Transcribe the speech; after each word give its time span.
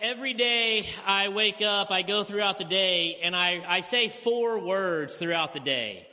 every 0.00 0.32
day 0.32 0.86
I 1.06 1.28
wake 1.28 1.60
up, 1.60 1.90
I 1.90 2.02
go 2.02 2.24
throughout 2.24 2.58
the 2.58 2.64
day, 2.64 3.18
and 3.22 3.34
I, 3.34 3.62
I 3.66 3.80
say 3.80 4.08
four 4.08 4.58
words 4.58 5.16
throughout 5.16 5.52
the 5.52 5.60
day. 5.60 6.06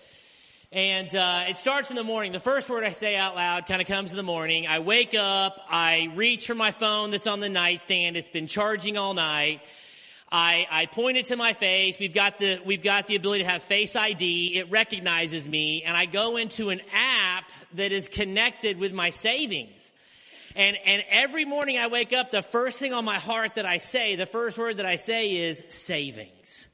And 0.71 1.13
uh, 1.15 1.45
it 1.47 1.57
starts 1.57 1.89
in 1.89 1.95
the 1.95 2.03
morning. 2.03 2.31
The 2.31 2.39
first 2.39 2.69
word 2.69 2.83
I 2.83 2.91
say 2.91 3.15
out 3.15 3.35
loud 3.35 3.65
kind 3.65 3.81
of 3.81 3.87
comes 3.87 4.11
in 4.11 4.17
the 4.17 4.23
morning. 4.23 4.67
I 4.67 4.79
wake 4.79 5.15
up, 5.15 5.59
I 5.69 6.11
reach 6.15 6.47
for 6.47 6.55
my 6.55 6.71
phone 6.71 7.11
that's 7.11 7.27
on 7.27 7.39
the 7.39 7.49
nightstand. 7.49 8.17
It's 8.17 8.29
been 8.29 8.47
charging 8.47 8.97
all 8.97 9.13
night. 9.13 9.61
I, 10.31 10.67
I 10.69 10.85
point 10.85 11.17
it 11.17 11.25
to 11.27 11.35
my 11.35 11.53
face. 11.53 11.97
We've 11.99 12.13
got 12.13 12.37
the 12.37 12.61
we've 12.63 12.83
got 12.83 13.07
the 13.07 13.15
ability 13.15 13.43
to 13.43 13.49
have 13.49 13.63
Face 13.63 13.95
ID. 13.95 14.57
It 14.57 14.69
recognizes 14.69 15.49
me, 15.49 15.81
and 15.83 15.97
I 15.97 16.05
go 16.05 16.37
into 16.37 16.69
an 16.69 16.81
app 16.93 17.45
that 17.73 17.91
is 17.91 18.07
connected 18.07 18.77
with 18.77 18.93
my 18.93 19.09
savings. 19.09 19.91
And, 20.55 20.77
and 20.85 21.03
every 21.09 21.45
morning 21.45 21.77
I 21.77 21.87
wake 21.87 22.13
up, 22.13 22.31
the 22.31 22.41
first 22.41 22.79
thing 22.79 22.93
on 22.93 23.05
my 23.05 23.17
heart 23.17 23.55
that 23.55 23.65
I 23.65 23.77
say, 23.77 24.15
the 24.15 24.25
first 24.25 24.57
word 24.57 24.77
that 24.77 24.85
I 24.85 24.95
say 24.95 25.35
is 25.35 25.63
savings. 25.69 26.67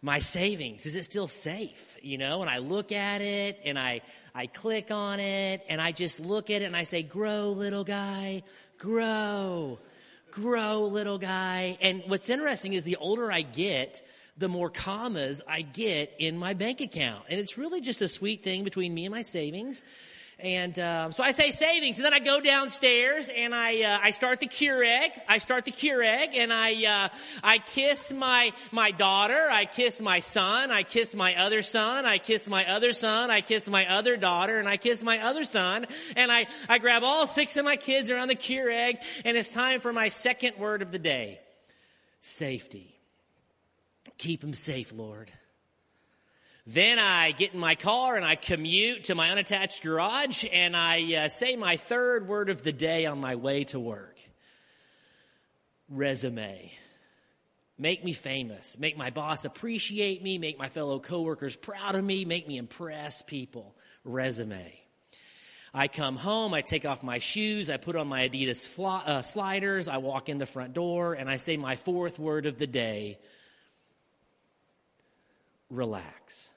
My 0.00 0.20
savings. 0.20 0.86
Is 0.86 0.94
it 0.94 1.04
still 1.04 1.26
safe? 1.26 1.96
You 2.00 2.18
know, 2.18 2.40
and 2.42 2.50
I 2.50 2.58
look 2.58 2.92
at 2.92 3.20
it 3.20 3.60
and 3.64 3.78
I, 3.78 4.02
I 4.34 4.46
click 4.46 4.92
on 4.92 5.18
it 5.18 5.64
and 5.68 5.80
I 5.80 5.90
just 5.90 6.20
look 6.20 6.50
at 6.50 6.62
it 6.62 6.66
and 6.66 6.76
I 6.76 6.84
say, 6.84 7.02
grow 7.02 7.50
little 7.50 7.82
guy, 7.82 8.44
grow, 8.78 9.80
grow 10.30 10.86
little 10.86 11.18
guy. 11.18 11.76
And 11.80 12.04
what's 12.06 12.30
interesting 12.30 12.74
is 12.74 12.84
the 12.84 12.96
older 12.96 13.32
I 13.32 13.42
get, 13.42 14.02
the 14.36 14.48
more 14.48 14.70
commas 14.70 15.42
I 15.48 15.62
get 15.62 16.14
in 16.18 16.38
my 16.38 16.54
bank 16.54 16.80
account. 16.80 17.24
And 17.28 17.40
it's 17.40 17.58
really 17.58 17.80
just 17.80 18.00
a 18.00 18.08
sweet 18.08 18.44
thing 18.44 18.62
between 18.62 18.94
me 18.94 19.04
and 19.04 19.12
my 19.12 19.22
savings. 19.22 19.82
And 20.40 20.78
um, 20.78 21.10
so 21.10 21.24
I 21.24 21.32
say 21.32 21.50
savings, 21.50 21.98
and 21.98 22.04
then 22.04 22.14
I 22.14 22.20
go 22.20 22.40
downstairs 22.40 23.28
and 23.28 23.52
I 23.52 23.82
uh, 23.82 23.98
I 24.00 24.10
start 24.12 24.38
the 24.38 24.46
Keurig. 24.46 25.10
I 25.28 25.38
start 25.38 25.64
the 25.64 25.72
Keurig, 25.72 26.36
and 26.36 26.52
I 26.52 26.84
uh, 26.84 27.08
I 27.42 27.58
kiss 27.58 28.12
my 28.12 28.52
my 28.70 28.92
daughter. 28.92 29.48
I 29.50 29.64
kiss 29.64 30.00
my 30.00 30.20
son. 30.20 30.70
I 30.70 30.84
kiss 30.84 31.12
my 31.12 31.34
other 31.34 31.60
son. 31.62 32.06
I 32.06 32.18
kiss 32.18 32.48
my 32.48 32.64
other 32.70 32.92
son. 32.92 33.32
I 33.32 33.40
kiss 33.40 33.68
my 33.68 33.92
other 33.92 34.16
daughter, 34.16 34.60
and 34.60 34.68
I 34.68 34.76
kiss 34.76 35.02
my 35.02 35.18
other 35.24 35.42
son. 35.42 35.86
And 36.14 36.30
I 36.30 36.46
I 36.68 36.78
grab 36.78 37.02
all 37.02 37.26
six 37.26 37.56
of 37.56 37.64
my 37.64 37.74
kids 37.74 38.08
around 38.08 38.28
the 38.28 38.36
Keurig, 38.36 38.98
and 39.24 39.36
it's 39.36 39.50
time 39.50 39.80
for 39.80 39.92
my 39.92 40.06
second 40.06 40.56
word 40.56 40.82
of 40.82 40.92
the 40.92 41.00
day: 41.00 41.40
safety. 42.20 42.94
Keep 44.18 44.42
them 44.42 44.54
safe, 44.54 44.92
Lord. 44.92 45.32
Then 46.70 46.98
I 46.98 47.32
get 47.32 47.54
in 47.54 47.60
my 47.60 47.76
car 47.76 48.16
and 48.16 48.26
I 48.26 48.34
commute 48.34 49.04
to 49.04 49.14
my 49.14 49.30
unattached 49.30 49.82
garage 49.82 50.44
and 50.52 50.76
I 50.76 51.14
uh, 51.14 51.28
say 51.30 51.56
my 51.56 51.78
third 51.78 52.28
word 52.28 52.50
of 52.50 52.62
the 52.62 52.74
day 52.74 53.06
on 53.06 53.18
my 53.22 53.36
way 53.36 53.64
to 53.64 53.80
work 53.80 54.18
resume. 55.88 56.70
Make 57.78 58.04
me 58.04 58.12
famous. 58.12 58.76
Make 58.78 58.98
my 58.98 59.08
boss 59.08 59.46
appreciate 59.46 60.22
me. 60.22 60.36
Make 60.36 60.58
my 60.58 60.68
fellow 60.68 61.00
coworkers 61.00 61.56
proud 61.56 61.94
of 61.94 62.04
me. 62.04 62.26
Make 62.26 62.46
me 62.46 62.58
impress 62.58 63.22
people. 63.22 63.74
Resume. 64.04 64.78
I 65.72 65.88
come 65.88 66.16
home, 66.16 66.52
I 66.52 66.60
take 66.60 66.84
off 66.84 67.02
my 67.02 67.18
shoes, 67.18 67.70
I 67.70 67.78
put 67.78 67.96
on 67.96 68.08
my 68.08 68.28
Adidas 68.28 68.66
fly, 68.66 69.02
uh, 69.06 69.22
sliders, 69.22 69.88
I 69.88 69.98
walk 69.98 70.28
in 70.28 70.38
the 70.38 70.46
front 70.46 70.72
door, 70.74 71.14
and 71.14 71.30
I 71.30 71.36
say 71.36 71.56
my 71.56 71.76
fourth 71.76 72.18
word 72.18 72.46
of 72.46 72.58
the 72.58 72.66
day 72.66 73.18
relax. 75.70 76.48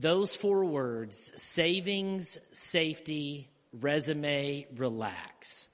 Those 0.00 0.32
four 0.32 0.64
words 0.64 1.32
savings, 1.42 2.38
safety, 2.52 3.48
resume, 3.72 4.64
relax 4.76 5.68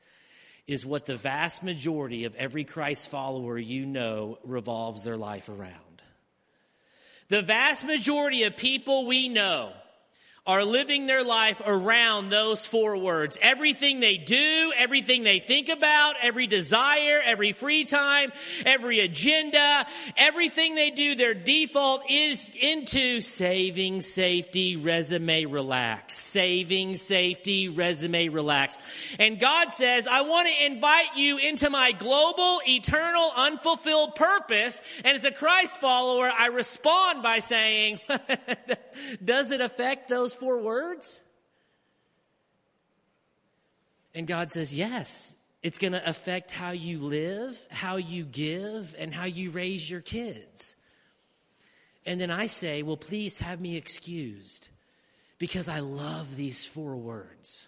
is 0.67 0.87
what 0.87 1.05
the 1.05 1.17
vast 1.17 1.63
majority 1.63 2.25
of 2.25 2.35
every 2.35 2.65
Christ 2.65 3.11
follower 3.11 3.59
you 3.59 3.85
know 3.85 4.39
revolves 4.43 5.05
their 5.05 5.19
life 5.19 5.51
around. 5.51 6.03
The 7.29 7.43
vast 7.43 7.85
majority 7.85 8.45
of 8.45 8.57
people 8.57 9.07
we 9.07 9.29
know 9.29 9.75
are 10.47 10.63
living 10.63 11.07
their 11.07 11.25
life 11.25 11.63
around 11.65 12.29
those 12.29 12.67
four 12.67 12.99
words. 12.99 13.39
Everything 13.41 14.01
they 14.01 14.19
do, 14.19 14.73
everything 14.77 15.23
they 15.23 15.39
think 15.39 15.71
about, 15.71 16.17
every 16.21 16.47
desire, 16.47 17.23
every 17.25 17.53
free 17.53 17.85
time, 17.85 18.31
every 18.67 19.01
agenda, 19.01 19.87
everything 20.19 20.75
they 20.75 20.91
do, 20.91 21.15
their 21.15 21.33
default 21.33 22.03
is 22.11 22.51
into 22.61 23.23
saving, 23.23 24.03
safety, 24.03 24.77
resume, 24.77 25.47
relax. 25.47 26.13
Saving, 26.13 26.97
safety, 26.97 27.71
resume, 27.71 28.29
relax. 28.29 28.77
And 29.19 29.41
God 29.41 29.73
says, 29.73 30.07
I 30.07 30.23
want 30.23 30.47
to 30.49 30.67
invite 30.67 31.17
you 31.17 31.39
into 31.39 31.71
my 31.71 31.93
global, 31.93 32.61
eternal, 32.69 33.33
unfulfilled 33.35 34.15
purpose. 34.15 34.83
And 35.07 35.17
as 35.17 35.25
a 35.25 35.31
Christ 35.31 35.81
follower, 35.81 36.31
I 36.37 36.49
respond 36.49 37.23
by 37.23 37.39
saying, 37.39 38.01
does 39.25 39.51
it 39.51 39.63
affect 39.63 40.11
those 40.11 40.34
those 40.35 40.41
four 40.41 40.63
words? 40.63 41.21
And 44.15 44.27
God 44.27 44.53
says, 44.53 44.73
yes, 44.73 45.35
it's 45.63 45.79
going 45.79 45.93
to 45.93 46.09
affect 46.09 46.51
how 46.51 46.71
you 46.71 47.01
live, 47.01 47.59
how 47.71 47.97
you 47.97 48.25
give, 48.25 48.95
and 48.99 49.13
how 49.13 49.25
you 49.25 49.51
raise 49.51 49.91
your 49.91 50.01
kids. 50.01 50.77
And 52.07 52.21
then 52.21 52.31
I 52.31 52.47
say, 52.47 52.83
well, 52.83 52.97
please 52.97 53.41
have 53.41 53.61
me 53.61 53.77
excused 53.77 54.69
because 55.39 55.69
I 55.69 55.81
love 55.81 56.37
these 56.37 56.65
four 56.65 56.97
words. 56.97 57.67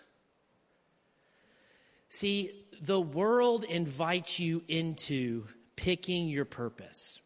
See, 2.09 2.50
the 2.81 3.00
world 3.00 3.65
invites 3.65 4.38
you 4.38 4.62
into 4.69 5.47
picking 5.75 6.28
your 6.28 6.44
purpose, 6.44 7.21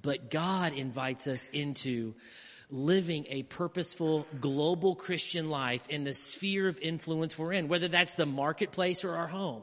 but 0.00 0.30
God 0.30 0.72
invites 0.72 1.26
us 1.26 1.48
into 1.48 2.14
living 2.70 3.26
a 3.30 3.42
purposeful 3.44 4.26
global 4.40 4.94
Christian 4.94 5.48
life 5.48 5.88
in 5.88 6.04
the 6.04 6.14
sphere 6.14 6.68
of 6.68 6.78
influence 6.80 7.38
we're 7.38 7.52
in, 7.52 7.68
whether 7.68 7.88
that's 7.88 8.14
the 8.14 8.26
marketplace 8.26 9.04
or 9.04 9.14
our 9.14 9.26
home. 9.26 9.62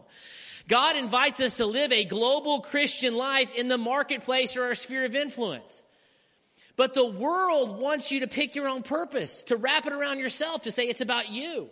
God 0.68 0.96
invites 0.96 1.40
us 1.40 1.58
to 1.58 1.66
live 1.66 1.92
a 1.92 2.06
global 2.06 2.62
Christian 2.62 3.16
life 3.16 3.54
in 3.54 3.68
the 3.68 3.78
marketplace 3.78 4.58
or 4.58 4.64
our 4.64 4.76
sphere 4.76 5.06
of 5.06 5.16
influence. 5.16 5.84
But 6.76 6.94
the 6.94 7.06
world 7.06 7.80
wants 7.80 8.12
you 8.12 8.22
to 8.22 8.28
pick 8.28 8.56
your 8.56 8.68
own 8.68 8.84
purpose, 8.84 9.44
to 9.44 9.56
wrap 9.56 9.86
it 9.86 9.94
around 9.94 10.20
yourself, 10.20 10.64
to 10.64 10.72
say 10.72 10.86
it's 10.88 11.02
about 11.02 11.30
you. 11.30 11.70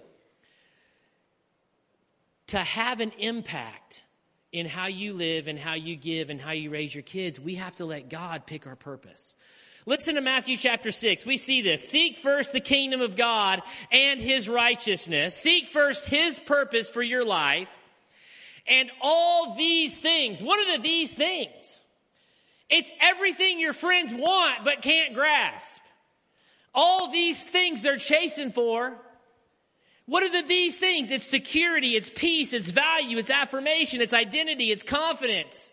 To 2.47 2.59
have 2.59 2.99
an 2.99 3.11
impact 3.17 4.03
in 4.51 4.67
how 4.67 4.85
you 4.85 5.13
live 5.13 5.47
and 5.47 5.57
how 5.57 5.73
you 5.73 5.95
give 5.95 6.29
and 6.29 6.39
how 6.39 6.51
you 6.51 6.69
raise 6.69 6.93
your 6.93 7.01
kids, 7.01 7.39
we 7.39 7.55
have 7.55 7.75
to 7.77 7.85
let 7.85 8.09
God 8.09 8.45
pick 8.45 8.67
our 8.67 8.75
purpose. 8.75 9.35
Listen 9.85 10.15
to 10.15 10.21
Matthew 10.21 10.55
chapter 10.55 10.91
6. 10.91 11.25
We 11.25 11.37
see 11.37 11.61
this. 11.61 11.87
Seek 11.87 12.17
first 12.17 12.53
the 12.53 12.61
kingdom 12.61 13.01
of 13.01 13.17
God 13.17 13.61
and 13.91 14.21
his 14.21 14.47
righteousness. 14.47 15.35
Seek 15.35 15.67
first 15.67 16.05
his 16.05 16.39
purpose 16.39 16.89
for 16.89 17.03
your 17.03 17.25
life. 17.25 17.69
And 18.65 18.89
all 19.01 19.55
these 19.55 19.97
things. 19.97 20.41
What 20.41 20.59
are 20.59 20.77
the 20.77 20.81
these 20.81 21.13
things? 21.13 21.81
It's 22.69 22.91
everything 23.01 23.59
your 23.59 23.73
friends 23.73 24.13
want 24.13 24.63
but 24.63 24.81
can't 24.81 25.13
grasp. 25.13 25.81
All 26.73 27.11
these 27.11 27.43
things 27.43 27.81
they're 27.81 27.97
chasing 27.97 28.51
for. 28.51 28.97
What 30.05 30.23
are 30.23 30.41
the 30.41 30.47
these 30.47 30.77
things? 30.77 31.11
It's 31.11 31.25
security, 31.25 31.95
it's 31.95 32.09
peace, 32.13 32.51
it's 32.51 32.69
value, 32.69 33.17
it's 33.17 33.29
affirmation, 33.29 34.01
it's 34.01 34.13
identity, 34.13 34.71
it's 34.71 34.83
confidence, 34.83 35.71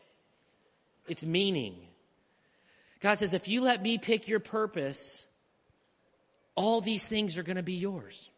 it's 1.09 1.25
meaning. 1.25 1.75
God 3.01 3.19
says, 3.19 3.35
if 3.35 3.49
you 3.49 3.63
let 3.63 3.83
me 3.83 3.99
pick 3.99 4.29
your 4.29 4.41
purpose, 4.41 5.25
all 6.55 6.81
these 6.81 7.05
things 7.05 7.39
are 7.39 7.43
going 7.43 7.57
to 7.57 7.63
be 7.63 7.75
yours. 7.75 8.29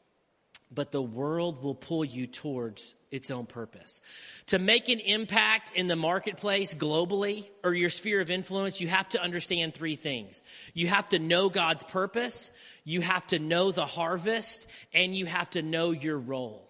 But 0.75 0.91
the 0.91 1.03
world 1.03 1.63
will 1.63 1.75
pull 1.75 2.03
you 2.03 2.27
towards 2.27 2.95
its 3.11 3.31
own 3.31 3.45
purpose. 3.45 4.01
To 4.47 4.59
make 4.59 4.89
an 4.89 5.01
impact 5.01 5.73
in 5.73 5.87
the 5.87 5.97
marketplace 5.97 6.75
globally 6.75 7.45
or 7.63 7.75
your 7.75 7.91
sphere 7.91 8.23
of 8.23 8.31
influence, 8.31 8.81
you 8.81 8.89
have 8.89 9.09
to 9.11 9.23
understand 9.23 9.75
three 9.75 9.97
things. 9.97 10.41
You 10.73 10.87
have 10.87 11.11
to 11.11 11.19
know 11.19 11.51
God's 11.51 11.85
purpose, 11.85 12.51
you 12.85 13.03
have 13.03 13.27
to 13.27 13.39
know 13.39 13.71
the 13.71 13.85
harvest, 13.85 14.67
and 14.95 15.15
you 15.15 15.27
have 15.27 15.51
to 15.51 15.61
know 15.61 15.91
your 15.91 16.19
role. 16.19 16.67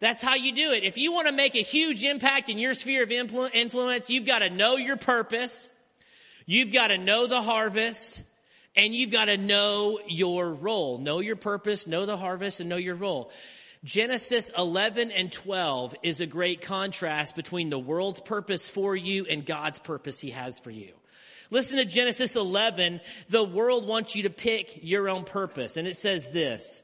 That's 0.00 0.22
how 0.22 0.34
you 0.34 0.52
do 0.52 0.72
it. 0.72 0.82
If 0.82 0.98
you 0.98 1.12
want 1.12 1.28
to 1.28 1.32
make 1.32 1.54
a 1.54 1.62
huge 1.62 2.02
impact 2.02 2.48
in 2.48 2.58
your 2.58 2.74
sphere 2.74 3.04
of 3.04 3.12
influence, 3.12 4.10
you've 4.10 4.26
got 4.26 4.40
to 4.40 4.50
know 4.50 4.76
your 4.76 4.96
purpose. 4.96 5.68
You've 6.46 6.72
got 6.72 6.88
to 6.88 6.98
know 6.98 7.26
the 7.26 7.42
harvest 7.42 8.22
and 8.76 8.94
you've 8.94 9.10
got 9.10 9.24
to 9.26 9.36
know 9.36 9.98
your 10.06 10.50
role. 10.50 10.98
Know 10.98 11.20
your 11.20 11.36
purpose, 11.36 11.86
know 11.86 12.06
the 12.06 12.16
harvest, 12.16 12.60
and 12.60 12.68
know 12.68 12.76
your 12.76 12.94
role. 12.94 13.30
Genesis 13.84 14.50
11 14.56 15.10
and 15.10 15.32
12 15.32 15.96
is 16.02 16.20
a 16.20 16.26
great 16.26 16.60
contrast 16.60 17.36
between 17.36 17.70
the 17.70 17.78
world's 17.78 18.20
purpose 18.20 18.68
for 18.68 18.94
you 18.94 19.26
and 19.28 19.46
God's 19.46 19.78
purpose 19.78 20.20
he 20.20 20.30
has 20.30 20.58
for 20.60 20.70
you. 20.70 20.92
Listen 21.50 21.78
to 21.78 21.84
Genesis 21.84 22.36
11. 22.36 23.00
The 23.28 23.44
world 23.44 23.86
wants 23.86 24.16
you 24.16 24.24
to 24.24 24.30
pick 24.30 24.80
your 24.82 25.08
own 25.08 25.24
purpose. 25.24 25.76
And 25.76 25.86
it 25.86 25.96
says 25.96 26.30
this. 26.32 26.82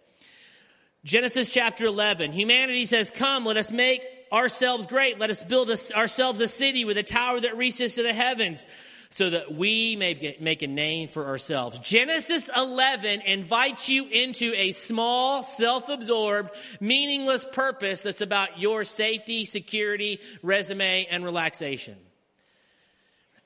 Genesis 1.04 1.52
chapter 1.52 1.86
11. 1.86 2.32
Humanity 2.32 2.86
says, 2.86 3.10
come, 3.10 3.44
let 3.44 3.56
us 3.56 3.72
make 3.72 4.02
ourselves 4.32 4.86
great. 4.86 5.18
Let 5.18 5.30
us 5.30 5.42
build 5.42 5.70
a, 5.70 5.96
ourselves 5.96 6.40
a 6.40 6.48
city 6.48 6.84
with 6.84 6.96
a 6.96 7.02
tower 7.02 7.40
that 7.40 7.56
reaches 7.56 7.96
to 7.96 8.02
the 8.02 8.12
heavens 8.12 8.64
so 9.12 9.28
that 9.28 9.54
we 9.54 9.94
may 9.94 10.36
make 10.40 10.62
a 10.62 10.66
name 10.66 11.06
for 11.06 11.26
ourselves. 11.26 11.78
Genesis 11.80 12.48
11 12.56 13.20
invites 13.20 13.90
you 13.90 14.06
into 14.06 14.54
a 14.56 14.72
small, 14.72 15.42
self-absorbed, 15.42 16.50
meaningless 16.80 17.44
purpose 17.52 18.02
that's 18.02 18.22
about 18.22 18.58
your 18.58 18.84
safety, 18.84 19.44
security, 19.44 20.18
resume, 20.42 21.06
and 21.10 21.26
relaxation. 21.26 21.96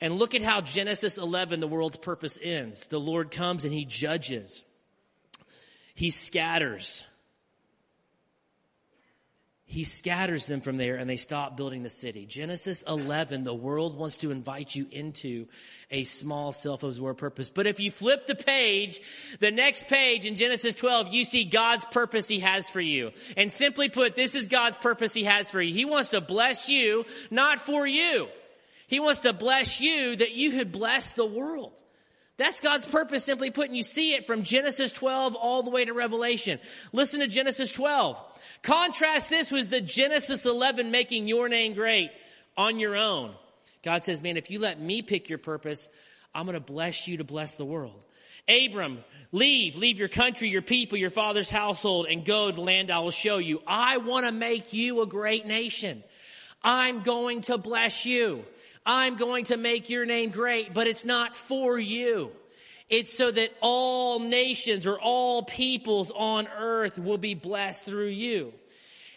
And 0.01 0.19
look 0.19 0.37
at 0.37 0.43
how 0.43 0.61
Genesis 0.61 1.19
11, 1.19 1.59
the 1.59 1.67
world's 1.67 1.97
purpose 1.97 2.39
ends. 2.41 2.87
The 2.87 3.01
Lord 3.01 3.33
comes 3.33 3.65
and 3.65 3.75
he 3.75 3.85
judges. 3.85 4.63
He 5.97 6.11
scatters. 6.11 7.05
He 9.69 9.83
scatters 9.83 10.47
them 10.47 10.61
from 10.61 10.77
there 10.77 10.95
and 10.95 11.11
they 11.11 11.17
stop 11.17 11.57
building 11.57 11.83
the 11.83 11.91
city. 11.91 12.25
Genesis 12.25 12.85
11, 12.87 13.43
the 13.43 13.53
world 13.53 13.97
wants 13.97 14.19
to 14.19 14.31
invite 14.31 14.77
you 14.77 14.87
into 14.93 15.49
a 15.91 16.05
small 16.05 16.53
self-absorbed 16.53 17.19
purpose. 17.19 17.51
But 17.51 17.67
if 17.67 17.81
you 17.81 17.91
flip 17.91 18.29
the 18.29 18.37
page, 18.37 19.01
the 19.41 19.51
next 19.51 19.89
page 19.89 20.25
in 20.25 20.37
Genesis 20.37 20.77
12, 20.77 21.13
you 21.13 21.25
see 21.25 21.45
God's 21.45 21.85
purpose 21.87 22.29
he 22.29 22.41
has 22.41 22.71
for 22.71 22.81
you. 22.81 23.11
And 23.37 23.51
simply 23.53 23.89
put, 23.89 24.15
this 24.15 24.37
is 24.37 24.47
God's 24.47 24.79
purpose 24.79 25.13
he 25.13 25.25
has 25.25 25.51
for 25.51 25.61
you. 25.61 25.75
He 25.75 25.85
wants 25.85 26.11
to 26.11 26.21
bless 26.21 26.69
you, 26.69 27.05
not 27.33 27.59
for 27.59 27.89
you. 27.89 28.29
He 28.87 29.01
wants 29.01 29.21
to 29.21 29.33
bless 29.33 29.81
you 29.81 30.15
that 30.15 30.31
you 30.31 30.53
could 30.53 30.71
bless 30.71 31.11
the 31.11 31.27
world. 31.27 31.73
That's 32.39 32.61
God's 32.61 32.85
purpose, 32.85 33.25
simply 33.25 33.51
put, 33.51 33.69
and 33.69 33.77
you 33.77 33.83
see 33.83 34.15
it 34.15 34.27
from 34.27 34.43
Genesis 34.43 34.93
12 34.93 35.35
all 35.35 35.63
the 35.63 35.71
way 35.71 35.87
to 35.87 35.95
Revelation. 35.95 36.59
Listen 36.93 37.21
to 37.21 37.27
Genesis 37.27 37.73
12. 37.73 38.21
Contrast 38.63 39.31
this 39.31 39.51
with 39.51 39.71
the 39.71 39.81
Genesis 39.81 40.45
11 40.45 40.91
making 40.91 41.29
your 41.29 41.49
name 41.49 41.73
great 41.73 42.11
on 42.57 42.79
your 42.79 42.95
own. 42.95 43.35
God 43.83 44.05
says, 44.05 44.23
man, 44.23 44.37
if 44.37 44.51
you 44.51 44.59
let 44.59 44.81
me 44.81 45.01
pick 45.01 45.31
your 45.31 45.39
purpose, 45.39 45.89
I'm 46.35 46.45
going 46.45 46.55
to 46.55 46.61
bless 46.61 47.09
you 47.09 47.19
to 47.19 47.25
bless 47.25 47.55
the 47.55 47.65
world. 47.65 48.05
Abram, 48.49 49.03
leave, 49.33 49.75
leave 49.75 49.99
your 49.99 50.09
country, 50.09 50.49
your 50.49 50.63
people, 50.63 50.99
your 50.99 51.11
father's 51.11 51.51
household, 51.51 52.07
and 52.09 52.25
go 52.25 52.51
to 52.51 52.55
the 52.55 52.61
land 52.61 52.91
I 52.91 53.01
will 53.01 53.11
show 53.11 53.39
you. 53.39 53.63
I 53.67 53.97
want 53.97 54.27
to 54.27 54.33
make 54.33 54.73
you 54.73 55.03
a 55.03 55.07
great 55.07 55.47
nation. 55.47 56.05
I'm 56.63 57.03
going 57.03 57.43
to 57.43 57.59
bless 57.59 58.05
you. 58.05 58.45
I'm 58.87 59.17
going 59.17 59.47
to 59.47 59.57
make 59.57 59.91
your 59.91 60.07
name 60.07 60.31
great, 60.31 60.73
but 60.73 60.87
it's 60.87 61.05
not 61.05 61.35
for 61.35 61.79
you. 61.79 62.31
It's 62.89 63.13
so 63.13 63.31
that 63.33 63.53
all 63.61 64.21
nations 64.21 64.87
or 64.87 64.99
all 64.99 65.43
peoples 65.43 66.13
on 66.15 66.47
earth 66.57 66.99
will 66.99 67.19
be 67.19 67.35
blessed 67.35 67.83
through 67.83 68.09
you. 68.09 68.55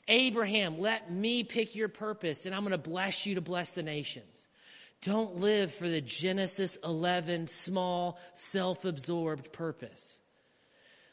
Abraham, 0.07 0.79
let 0.79 1.11
me 1.11 1.43
pick 1.43 1.75
your 1.75 1.87
purpose 1.87 2.47
and 2.47 2.55
I'm 2.55 2.61
going 2.61 2.71
to 2.71 2.79
bless 2.79 3.27
you 3.27 3.35
to 3.35 3.41
bless 3.41 3.71
the 3.71 3.83
nations. 3.83 4.47
Don't 5.01 5.37
live 5.37 5.71
for 5.71 5.87
the 5.87 6.01
Genesis 6.01 6.77
11 6.83 7.45
small, 7.47 8.19
self-absorbed 8.33 9.53
purpose. 9.53 10.19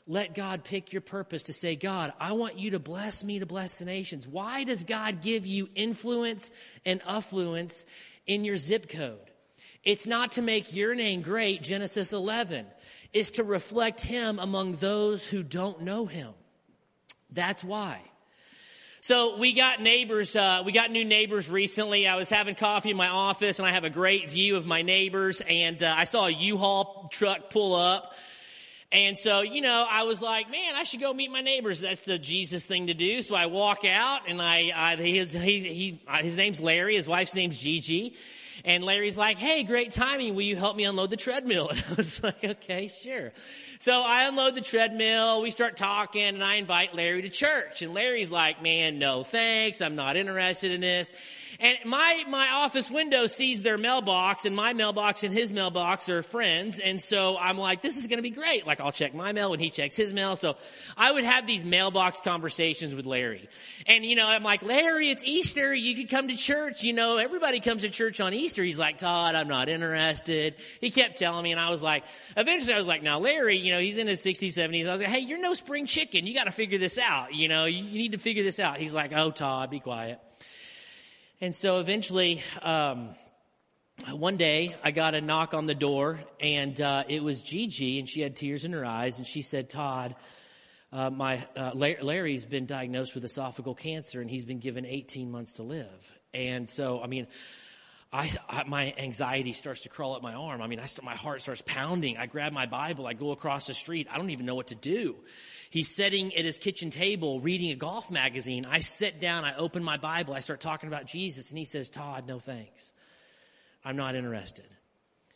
Let 0.08 0.34
God 0.34 0.64
pick 0.64 0.92
your 0.92 1.02
purpose 1.02 1.44
to 1.44 1.52
say, 1.52 1.76
God, 1.76 2.12
I 2.18 2.32
want 2.32 2.58
you 2.58 2.70
to 2.70 2.78
bless 2.78 3.22
me 3.22 3.40
to 3.40 3.46
bless 3.46 3.74
the 3.74 3.84
nations. 3.84 4.26
Why 4.26 4.64
does 4.64 4.84
God 4.84 5.20
give 5.20 5.46
you 5.46 5.68
influence 5.74 6.50
and 6.84 7.02
affluence 7.06 7.84
in 8.26 8.44
your 8.44 8.56
zip 8.56 8.88
code? 8.88 9.18
It's 9.82 10.06
not 10.06 10.32
to 10.32 10.42
make 10.42 10.74
your 10.74 10.94
name 10.94 11.22
great, 11.22 11.62
Genesis 11.62 12.12
11. 12.12 12.66
It's 13.12 13.30
to 13.32 13.44
reflect 13.44 14.00
him 14.00 14.38
among 14.38 14.76
those 14.76 15.24
who 15.24 15.42
don't 15.42 15.82
know 15.82 16.06
him. 16.06 16.34
That's 17.30 17.62
why. 17.62 18.00
So 19.00 19.38
we 19.38 19.52
got 19.52 19.80
neighbors, 19.80 20.34
uh, 20.34 20.62
we 20.66 20.72
got 20.72 20.90
new 20.90 21.04
neighbors 21.04 21.48
recently. 21.48 22.08
I 22.08 22.16
was 22.16 22.28
having 22.28 22.56
coffee 22.56 22.90
in 22.90 22.96
my 22.96 23.06
office 23.06 23.60
and 23.60 23.68
I 23.68 23.70
have 23.70 23.84
a 23.84 23.90
great 23.90 24.30
view 24.30 24.56
of 24.56 24.66
my 24.66 24.82
neighbors 24.82 25.40
and 25.48 25.80
uh, 25.80 25.94
I 25.96 26.04
saw 26.04 26.26
a 26.26 26.32
U-Haul 26.32 27.08
truck 27.12 27.50
pull 27.50 27.76
up. 27.76 28.14
And 28.92 29.18
so, 29.18 29.40
you 29.40 29.60
know, 29.60 29.84
I 29.88 30.04
was 30.04 30.22
like, 30.22 30.50
man, 30.50 30.74
I 30.76 30.84
should 30.84 31.00
go 31.00 31.12
meet 31.12 31.30
my 31.30 31.40
neighbors. 31.40 31.80
That's 31.80 32.02
the 32.02 32.18
Jesus 32.18 32.64
thing 32.64 32.86
to 32.86 32.94
do. 32.94 33.20
So 33.20 33.34
I 33.34 33.46
walk 33.46 33.84
out 33.84 34.20
and 34.28 34.40
I, 34.40 34.70
I 34.74 34.96
his, 34.96 35.32
he, 35.32 35.60
he, 35.60 36.02
uh, 36.06 36.18
his 36.18 36.36
name's 36.36 36.60
Larry. 36.60 36.94
His 36.96 37.08
wife's 37.08 37.34
name's 37.34 37.58
Gigi. 37.58 38.14
And 38.64 38.84
Larry's 38.84 39.16
like, 39.16 39.38
hey, 39.38 39.64
great 39.64 39.92
timing. 39.92 40.34
Will 40.34 40.42
you 40.42 40.56
help 40.56 40.76
me 40.76 40.84
unload 40.84 41.10
the 41.10 41.16
treadmill? 41.16 41.68
And 41.76 41.84
I 41.90 41.94
was 41.94 42.22
like, 42.22 42.44
okay, 42.44 42.88
sure. 42.88 43.32
So 43.80 44.02
I 44.02 44.24
unload 44.28 44.54
the 44.54 44.60
treadmill. 44.60 45.42
We 45.42 45.50
start 45.50 45.76
talking 45.76 46.22
and 46.22 46.42
I 46.42 46.54
invite 46.54 46.94
Larry 46.94 47.22
to 47.22 47.28
church. 47.28 47.82
And 47.82 47.92
Larry's 47.92 48.32
like, 48.32 48.62
man, 48.62 48.98
no 48.98 49.24
thanks. 49.24 49.82
I'm 49.82 49.96
not 49.96 50.16
interested 50.16 50.72
in 50.72 50.80
this. 50.80 51.12
And 51.60 51.78
my, 51.84 52.24
my 52.28 52.48
office 52.52 52.90
window 52.90 53.26
sees 53.26 53.62
their 53.62 53.78
mailbox 53.78 54.44
and 54.44 54.54
my 54.54 54.72
mailbox 54.72 55.24
and 55.24 55.32
his 55.32 55.52
mailbox 55.52 56.08
are 56.08 56.22
friends. 56.22 56.78
And 56.78 57.00
so 57.00 57.36
I'm 57.38 57.58
like, 57.58 57.82
this 57.82 57.96
is 57.96 58.06
going 58.06 58.18
to 58.18 58.22
be 58.22 58.30
great. 58.30 58.66
Like 58.66 58.80
I'll 58.80 58.92
check 58.92 59.14
my 59.14 59.32
mail 59.32 59.50
when 59.50 59.60
he 59.60 59.70
checks 59.70 59.96
his 59.96 60.12
mail. 60.12 60.36
So 60.36 60.56
I 60.96 61.12
would 61.12 61.24
have 61.24 61.46
these 61.46 61.64
mailbox 61.64 62.20
conversations 62.20 62.94
with 62.94 63.06
Larry. 63.06 63.48
And 63.86 64.04
you 64.04 64.16
know, 64.16 64.26
I'm 64.26 64.42
like, 64.42 64.62
Larry, 64.62 65.10
it's 65.10 65.24
Easter. 65.24 65.74
You 65.74 65.94
could 65.94 66.10
come 66.10 66.28
to 66.28 66.36
church. 66.36 66.82
You 66.82 66.92
know, 66.92 67.16
everybody 67.16 67.60
comes 67.60 67.82
to 67.82 67.90
church 67.90 68.20
on 68.20 68.34
Easter. 68.34 68.62
He's 68.62 68.78
like, 68.78 68.98
Todd, 68.98 69.34
I'm 69.34 69.48
not 69.48 69.68
interested. 69.68 70.54
He 70.80 70.90
kept 70.90 71.18
telling 71.18 71.42
me 71.42 71.52
and 71.52 71.60
I 71.60 71.70
was 71.70 71.82
like, 71.82 72.04
eventually 72.36 72.74
I 72.74 72.78
was 72.78 72.86
like, 72.86 73.02
now 73.02 73.18
Larry, 73.18 73.56
you 73.56 73.72
know, 73.72 73.80
he's 73.80 73.98
in 73.98 74.06
his 74.06 74.22
60s, 74.22 74.48
70s. 74.48 74.88
I 74.88 74.92
was 74.92 75.00
like, 75.00 75.10
hey, 75.10 75.20
you're 75.20 75.40
no 75.40 75.54
spring 75.54 75.86
chicken. 75.86 76.26
You 76.26 76.34
got 76.34 76.44
to 76.44 76.52
figure 76.52 76.78
this 76.78 76.98
out. 76.98 77.34
You 77.34 77.48
know, 77.48 77.64
you, 77.64 77.82
need 77.82 78.12
to 78.12 78.18
figure 78.18 78.42
this 78.42 78.60
out. 78.60 78.76
He's 78.76 78.94
like, 78.94 79.12
oh, 79.14 79.30
Todd, 79.30 79.70
be 79.70 79.80
quiet. 79.80 80.20
And 81.38 81.54
so 81.54 81.80
eventually, 81.80 82.42
um, 82.62 83.10
one 84.10 84.38
day 84.38 84.74
I 84.82 84.90
got 84.90 85.14
a 85.14 85.20
knock 85.20 85.52
on 85.52 85.66
the 85.66 85.74
door 85.74 86.18
and 86.40 86.80
uh, 86.80 87.04
it 87.08 87.22
was 87.22 87.42
Gigi 87.42 87.98
and 87.98 88.08
she 88.08 88.22
had 88.22 88.36
tears 88.36 88.64
in 88.64 88.72
her 88.72 88.86
eyes 88.86 89.18
and 89.18 89.26
she 89.26 89.42
said, 89.42 89.68
Todd, 89.68 90.16
uh, 90.90 91.10
my 91.10 91.46
uh, 91.54 91.72
Larry's 91.74 92.46
been 92.46 92.64
diagnosed 92.64 93.14
with 93.14 93.22
esophageal 93.22 93.76
cancer 93.76 94.22
and 94.22 94.30
he's 94.30 94.46
been 94.46 94.60
given 94.60 94.86
18 94.86 95.30
months 95.30 95.54
to 95.54 95.62
live. 95.62 96.18
And 96.32 96.70
so, 96.70 97.02
I 97.02 97.06
mean, 97.06 97.26
I, 98.10 98.32
I, 98.48 98.64
my 98.64 98.94
anxiety 98.96 99.52
starts 99.52 99.82
to 99.82 99.90
crawl 99.90 100.16
up 100.16 100.22
my 100.22 100.32
arm. 100.32 100.62
I 100.62 100.68
mean, 100.68 100.80
I 100.80 100.86
start, 100.86 101.04
my 101.04 101.16
heart 101.16 101.42
starts 101.42 101.62
pounding. 101.66 102.16
I 102.16 102.24
grab 102.24 102.54
my 102.54 102.64
Bible. 102.64 103.06
I 103.06 103.12
go 103.12 103.32
across 103.32 103.66
the 103.66 103.74
street. 103.74 104.08
I 104.10 104.16
don't 104.16 104.30
even 104.30 104.46
know 104.46 104.54
what 104.54 104.68
to 104.68 104.74
do. 104.74 105.16
He's 105.70 105.94
sitting 105.94 106.34
at 106.36 106.44
his 106.44 106.58
kitchen 106.58 106.90
table 106.90 107.40
reading 107.40 107.70
a 107.70 107.74
golf 107.74 108.10
magazine. 108.10 108.66
I 108.66 108.80
sit 108.80 109.20
down, 109.20 109.44
I 109.44 109.56
open 109.56 109.82
my 109.82 109.96
Bible, 109.96 110.34
I 110.34 110.40
start 110.40 110.60
talking 110.60 110.88
about 110.88 111.06
Jesus, 111.06 111.50
and 111.50 111.58
he 111.58 111.64
says, 111.64 111.90
Todd, 111.90 112.26
no 112.26 112.38
thanks. 112.38 112.92
I'm 113.84 113.96
not 113.96 114.14
interested. 114.14 114.66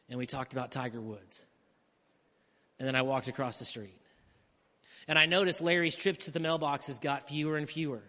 And 0.08 0.18
we 0.18 0.26
talked 0.26 0.52
about 0.52 0.72
Tiger 0.72 1.00
Woods. 1.00 1.42
And 2.78 2.88
then 2.88 2.96
I 2.96 3.02
walked 3.02 3.28
across 3.28 3.58
the 3.58 3.64
street. 3.64 3.96
And 5.06 5.18
I 5.18 5.26
noticed 5.26 5.60
Larry's 5.60 5.96
trips 5.96 6.26
to 6.26 6.30
the 6.30 6.40
mailboxes 6.40 7.00
got 7.00 7.28
fewer 7.28 7.56
and 7.56 7.68
fewer. 7.68 8.02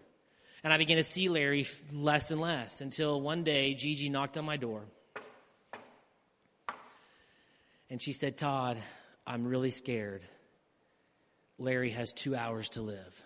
And 0.63 0.71
I 0.71 0.77
began 0.77 0.97
to 0.97 1.03
see 1.03 1.29
Larry 1.29 1.67
less 1.91 2.31
and 2.31 2.39
less 2.39 2.81
until 2.81 3.19
one 3.19 3.43
day 3.43 3.73
Gigi 3.73 4.09
knocked 4.09 4.37
on 4.37 4.45
my 4.45 4.57
door. 4.57 4.83
And 7.89 8.01
she 8.01 8.13
said, 8.13 8.37
Todd, 8.37 8.77
I'm 9.25 9.45
really 9.45 9.71
scared. 9.71 10.23
Larry 11.61 11.91
has 11.91 12.11
two 12.11 12.35
hours 12.35 12.69
to 12.69 12.81
live. 12.81 13.23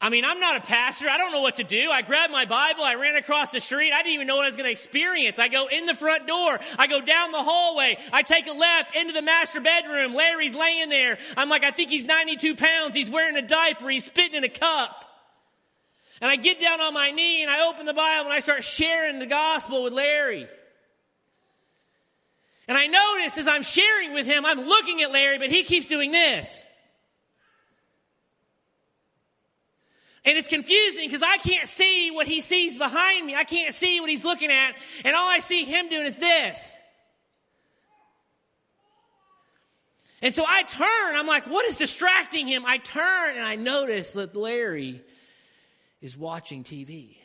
I 0.00 0.10
mean, 0.10 0.24
I'm 0.24 0.38
not 0.38 0.56
a 0.58 0.60
pastor. 0.60 1.08
I 1.08 1.18
don't 1.18 1.32
know 1.32 1.40
what 1.40 1.56
to 1.56 1.64
do. 1.64 1.90
I 1.90 2.02
grabbed 2.02 2.30
my 2.30 2.44
Bible. 2.44 2.84
I 2.84 2.94
ran 2.94 3.16
across 3.16 3.50
the 3.50 3.60
street. 3.60 3.92
I 3.92 4.02
didn't 4.04 4.14
even 4.14 4.26
know 4.28 4.36
what 4.36 4.44
I 4.44 4.48
was 4.48 4.56
going 4.56 4.68
to 4.68 4.70
experience. 4.72 5.40
I 5.40 5.48
go 5.48 5.66
in 5.66 5.86
the 5.86 5.94
front 5.94 6.28
door. 6.28 6.60
I 6.78 6.86
go 6.86 7.00
down 7.00 7.32
the 7.32 7.42
hallway. 7.42 7.96
I 8.12 8.22
take 8.22 8.46
a 8.46 8.52
left 8.52 8.94
into 8.94 9.12
the 9.12 9.22
master 9.22 9.60
bedroom. 9.60 10.14
Larry's 10.14 10.54
laying 10.54 10.88
there. 10.88 11.18
I'm 11.36 11.48
like, 11.48 11.64
I 11.64 11.72
think 11.72 11.90
he's 11.90 12.04
92 12.04 12.54
pounds. 12.54 12.94
He's 12.94 13.10
wearing 13.10 13.36
a 13.36 13.42
diaper. 13.42 13.88
He's 13.88 14.04
spitting 14.04 14.36
in 14.36 14.44
a 14.44 14.48
cup. 14.48 15.04
And 16.20 16.30
I 16.30 16.36
get 16.36 16.60
down 16.60 16.80
on 16.80 16.94
my 16.94 17.10
knee 17.10 17.42
and 17.42 17.50
I 17.50 17.68
open 17.68 17.86
the 17.86 17.94
Bible 17.94 18.26
and 18.26 18.32
I 18.32 18.40
start 18.40 18.62
sharing 18.62 19.18
the 19.18 19.26
gospel 19.26 19.82
with 19.82 19.92
Larry. 19.92 20.48
And 22.68 22.76
I 22.76 22.86
notice 22.86 23.38
as 23.38 23.48
I'm 23.48 23.62
sharing 23.62 24.12
with 24.12 24.26
him, 24.26 24.44
I'm 24.44 24.60
looking 24.60 25.02
at 25.02 25.10
Larry, 25.10 25.38
but 25.38 25.50
he 25.50 25.64
keeps 25.64 25.88
doing 25.88 26.12
this. 26.12 26.64
And 30.24 30.36
it's 30.36 30.48
confusing 30.48 31.08
because 31.08 31.22
I 31.22 31.38
can't 31.38 31.66
see 31.66 32.10
what 32.10 32.26
he 32.26 32.40
sees 32.40 32.76
behind 32.76 33.26
me. 33.26 33.34
I 33.34 33.44
can't 33.44 33.74
see 33.74 34.00
what 34.00 34.10
he's 34.10 34.24
looking 34.24 34.50
at. 34.50 34.74
And 35.02 35.16
all 35.16 35.26
I 35.26 35.38
see 35.38 35.64
him 35.64 35.88
doing 35.88 36.06
is 36.06 36.16
this. 36.16 36.76
And 40.20 40.34
so 40.34 40.44
I 40.46 40.64
turn. 40.64 41.16
I'm 41.16 41.26
like, 41.26 41.46
what 41.46 41.64
is 41.66 41.76
distracting 41.76 42.48
him? 42.48 42.64
I 42.66 42.78
turn 42.78 43.36
and 43.36 43.46
I 43.46 43.56
notice 43.56 44.12
that 44.12 44.36
Larry 44.36 45.00
is 46.02 46.16
watching 46.16 46.64
TV. 46.64 47.17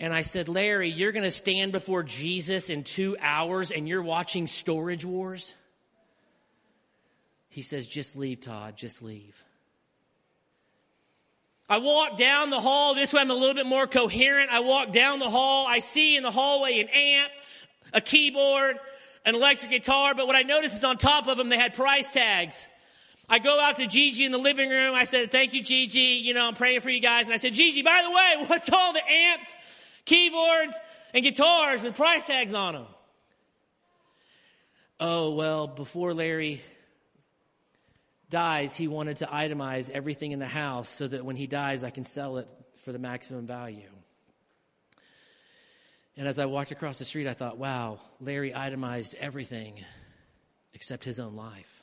And 0.00 0.14
I 0.14 0.22
said, 0.22 0.48
Larry, 0.48 0.88
you're 0.88 1.12
going 1.12 1.24
to 1.24 1.30
stand 1.30 1.72
before 1.72 2.02
Jesus 2.02 2.70
in 2.70 2.84
two 2.84 3.18
hours 3.20 3.70
and 3.70 3.86
you're 3.86 4.02
watching 4.02 4.46
Storage 4.46 5.04
Wars? 5.04 5.54
He 7.50 7.60
says, 7.60 7.86
just 7.86 8.16
leave, 8.16 8.40
Todd, 8.40 8.78
just 8.78 9.02
leave. 9.02 9.44
I 11.68 11.78
walk 11.78 12.16
down 12.16 12.48
the 12.48 12.60
hall. 12.60 12.94
This 12.94 13.12
way 13.12 13.20
I'm 13.20 13.30
a 13.30 13.34
little 13.34 13.54
bit 13.54 13.66
more 13.66 13.86
coherent. 13.86 14.50
I 14.50 14.60
walk 14.60 14.90
down 14.92 15.18
the 15.18 15.28
hall. 15.28 15.66
I 15.68 15.80
see 15.80 16.16
in 16.16 16.22
the 16.22 16.30
hallway 16.30 16.80
an 16.80 16.88
amp, 16.88 17.30
a 17.92 18.00
keyboard, 18.00 18.78
an 19.26 19.34
electric 19.34 19.70
guitar, 19.70 20.14
but 20.14 20.26
what 20.26 20.34
I 20.34 20.42
noticed 20.42 20.78
is 20.78 20.82
on 20.82 20.96
top 20.96 21.28
of 21.28 21.36
them 21.36 21.50
they 21.50 21.58
had 21.58 21.74
price 21.74 22.10
tags. 22.10 22.68
I 23.28 23.38
go 23.38 23.60
out 23.60 23.76
to 23.76 23.86
Gigi 23.86 24.24
in 24.24 24.32
the 24.32 24.38
living 24.38 24.70
room. 24.70 24.94
I 24.94 25.04
said, 25.04 25.30
thank 25.30 25.52
you, 25.52 25.62
Gigi. 25.62 26.00
You 26.24 26.34
know, 26.34 26.48
I'm 26.48 26.54
praying 26.54 26.80
for 26.80 26.90
you 26.90 27.00
guys. 27.00 27.26
And 27.26 27.34
I 27.34 27.36
said, 27.36 27.52
Gigi, 27.52 27.82
by 27.82 28.02
the 28.02 28.10
way, 28.10 28.46
what's 28.48 28.70
all 28.72 28.92
the 28.92 29.08
amps, 29.08 29.52
keyboards, 30.04 30.74
and 31.14 31.24
guitars 31.24 31.82
with 31.82 31.96
price 31.96 32.26
tags 32.26 32.54
on 32.54 32.74
them? 32.74 32.86
Oh, 34.98 35.34
well, 35.34 35.66
before 35.66 36.12
Larry 36.12 36.60
dies, 38.28 38.76
he 38.76 38.86
wanted 38.86 39.18
to 39.18 39.26
itemize 39.26 39.90
everything 39.90 40.32
in 40.32 40.38
the 40.38 40.46
house 40.46 40.88
so 40.88 41.08
that 41.08 41.24
when 41.24 41.36
he 41.36 41.46
dies, 41.46 41.84
I 41.84 41.90
can 41.90 42.04
sell 42.04 42.36
it 42.36 42.48
for 42.84 42.92
the 42.92 42.98
maximum 42.98 43.46
value. 43.46 43.88
And 46.16 46.28
as 46.28 46.38
I 46.38 46.46
walked 46.46 46.70
across 46.70 46.98
the 46.98 47.04
street, 47.04 47.26
I 47.26 47.32
thought, 47.32 47.56
wow, 47.56 47.98
Larry 48.20 48.54
itemized 48.54 49.14
everything 49.18 49.82
except 50.74 51.02
his 51.02 51.18
own 51.18 51.34
life. 51.34 51.82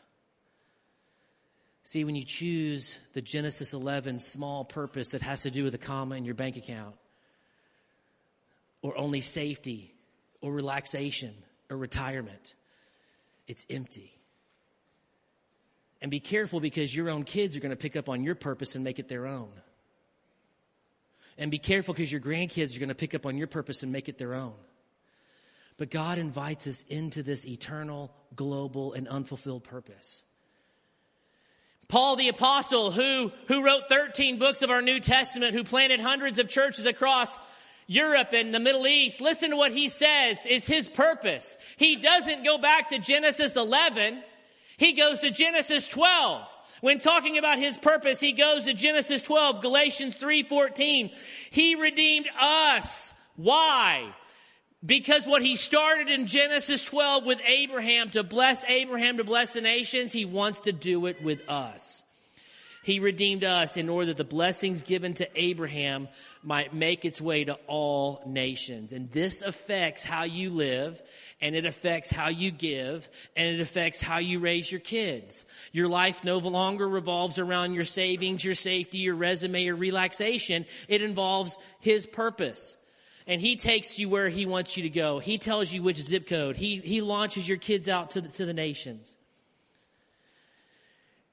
See, 1.83 2.03
when 2.03 2.15
you 2.15 2.23
choose 2.23 2.99
the 3.13 3.21
Genesis 3.21 3.73
11 3.73 4.19
small 4.19 4.65
purpose 4.65 5.09
that 5.09 5.21
has 5.21 5.43
to 5.43 5.51
do 5.51 5.63
with 5.63 5.73
a 5.73 5.79
comma 5.79 6.15
in 6.15 6.25
your 6.25 6.35
bank 6.35 6.57
account, 6.57 6.95
or 8.81 8.97
only 8.97 9.21
safety, 9.21 9.93
or 10.41 10.51
relaxation, 10.51 11.33
or 11.69 11.77
retirement, 11.77 12.55
it's 13.47 13.65
empty. 13.69 14.13
And 16.01 16.11
be 16.11 16.19
careful 16.19 16.59
because 16.59 16.95
your 16.95 17.09
own 17.09 17.23
kids 17.23 17.55
are 17.55 17.59
going 17.59 17.71
to 17.71 17.75
pick 17.75 17.95
up 17.95 18.07
on 18.07 18.23
your 18.23 18.35
purpose 18.35 18.75
and 18.75 18.83
make 18.83 18.99
it 18.99 19.07
their 19.07 19.25
own. 19.25 19.49
And 21.37 21.51
be 21.51 21.57
careful 21.57 21.93
because 21.93 22.11
your 22.11 22.21
grandkids 22.21 22.75
are 22.75 22.79
going 22.79 22.89
to 22.89 22.95
pick 22.95 23.15
up 23.15 23.25
on 23.25 23.37
your 23.37 23.47
purpose 23.47 23.83
and 23.83 23.91
make 23.91 24.09
it 24.09 24.17
their 24.17 24.35
own. 24.35 24.53
But 25.77 25.91
God 25.91 26.17
invites 26.17 26.65
us 26.65 26.83
into 26.89 27.21
this 27.21 27.45
eternal, 27.45 28.11
global, 28.35 28.93
and 28.93 29.07
unfulfilled 29.07 29.63
purpose. 29.63 30.23
Paul 31.87 32.15
the 32.15 32.29
apostle 32.29 32.91
who, 32.91 33.31
who 33.47 33.63
wrote 33.63 33.83
13 33.87 34.39
books 34.39 34.61
of 34.61 34.69
our 34.69 34.81
New 34.81 34.99
Testament, 34.99 35.53
who 35.53 35.63
planted 35.63 35.99
hundreds 35.99 36.39
of 36.39 36.49
churches 36.49 36.85
across 36.85 37.37
Europe 37.87 38.29
and 38.33 38.53
the 38.53 38.59
Middle 38.59 38.85
East, 38.85 39.21
listen 39.21 39.51
to 39.51 39.57
what 39.57 39.71
he 39.71 39.87
says 39.87 40.45
is 40.45 40.67
his 40.67 40.89
purpose. 40.89 41.57
He 41.77 41.95
doesn't 41.95 42.43
go 42.43 42.57
back 42.57 42.89
to 42.89 42.99
Genesis 42.99 43.55
11. 43.55 44.21
He 44.77 44.93
goes 44.93 45.19
to 45.19 45.31
Genesis 45.31 45.87
12. 45.89 46.47
When 46.81 46.99
talking 46.99 47.37
about 47.37 47.57
his 47.57 47.77
purpose, 47.77 48.19
he 48.19 48.33
goes 48.33 48.65
to 48.65 48.73
Genesis 48.73 49.21
12, 49.23 49.61
Galatians 49.61 50.15
3:14. 50.15 51.11
He 51.49 51.75
redeemed 51.75 52.27
us. 52.39 53.13
Why? 53.35 54.13
Because 54.85 55.25
what 55.25 55.41
he 55.41 55.55
started 55.55 56.07
in 56.07 56.27
Genesis 56.27 56.83
12 56.83 57.25
with 57.25 57.41
Abraham 57.45 58.11
to 58.11 58.23
bless 58.23 58.63
Abraham 58.65 59.17
to 59.17 59.23
bless 59.23 59.51
the 59.51 59.61
nations, 59.61 60.13
he 60.13 60.25
wants 60.25 60.61
to 60.61 60.71
do 60.71 61.07
it 61.07 61.21
with 61.21 61.49
us. 61.49 62.03
He 62.87 63.01
redeemed 63.01 63.43
us 63.43 63.75
in 63.75 63.89
order 63.89 64.05
that 64.05 64.17
the 64.17 64.23
blessings 64.23 64.81
given 64.81 65.13
to 65.15 65.27
Abraham 65.35 66.07
might 66.41 66.73
make 66.73 67.03
its 67.03 67.19
way 67.19 67.43
to 67.43 67.59
all 67.67 68.23
nations. 68.25 68.93
And 68.93 69.11
this 69.11 69.41
affects 69.41 70.05
how 70.05 70.23
you 70.23 70.51
live, 70.51 71.01
and 71.41 71.53
it 71.53 71.65
affects 71.65 72.09
how 72.09 72.29
you 72.29 72.49
give, 72.49 73.09
and 73.35 73.53
it 73.53 73.59
affects 73.59 73.99
how 73.99 74.19
you 74.19 74.39
raise 74.39 74.71
your 74.71 74.79
kids. 74.79 75.43
Your 75.73 75.89
life 75.89 76.23
no 76.23 76.37
longer 76.37 76.87
revolves 76.87 77.37
around 77.37 77.73
your 77.73 77.83
savings, 77.83 78.45
your 78.45 78.55
safety, 78.55 78.99
your 78.99 79.15
resume, 79.15 79.67
or 79.67 79.75
relaxation. 79.75 80.65
It 80.87 81.01
involves 81.01 81.57
His 81.81 82.05
purpose 82.05 82.77
and 83.29 83.41
he 83.41 83.57
takes 83.57 83.99
you 83.99 84.07
where 84.07 84.29
he 84.29 84.45
wants 84.45 84.77
you 84.77 84.83
to 84.83 84.89
go. 84.89 85.19
He 85.19 85.37
tells 85.37 85.73
you 85.73 85.83
which 85.83 85.97
zip 85.97 86.29
code. 86.29 86.55
He, 86.55 86.77
he 86.77 87.01
launches 87.01 87.45
your 87.45 87.57
kids 87.57 87.89
out 87.89 88.11
to 88.11 88.21
the, 88.21 88.29
to 88.29 88.45
the 88.45 88.53
nations. 88.53 89.16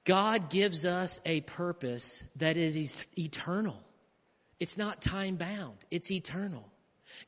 God 0.05 0.51
gives 0.51 0.85
us 0.85 1.21
a 1.25 1.41
purpose 1.43 2.23
that 2.37 2.57
is 2.57 3.05
eternal. 3.19 3.81
It's 4.61 4.77
not 4.77 5.01
time 5.01 5.37
bound. 5.37 5.77
It's 5.91 6.11
eternal. 6.11 6.71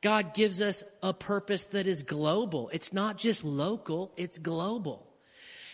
God 0.02 0.34
gives 0.34 0.60
us 0.60 0.84
a 1.02 1.14
purpose 1.14 1.64
that 1.66 1.86
is 1.86 2.02
global. 2.02 2.68
It's 2.72 2.92
not 2.92 3.18
just 3.18 3.44
local, 3.44 4.12
it's 4.16 4.38
global. 4.38 5.06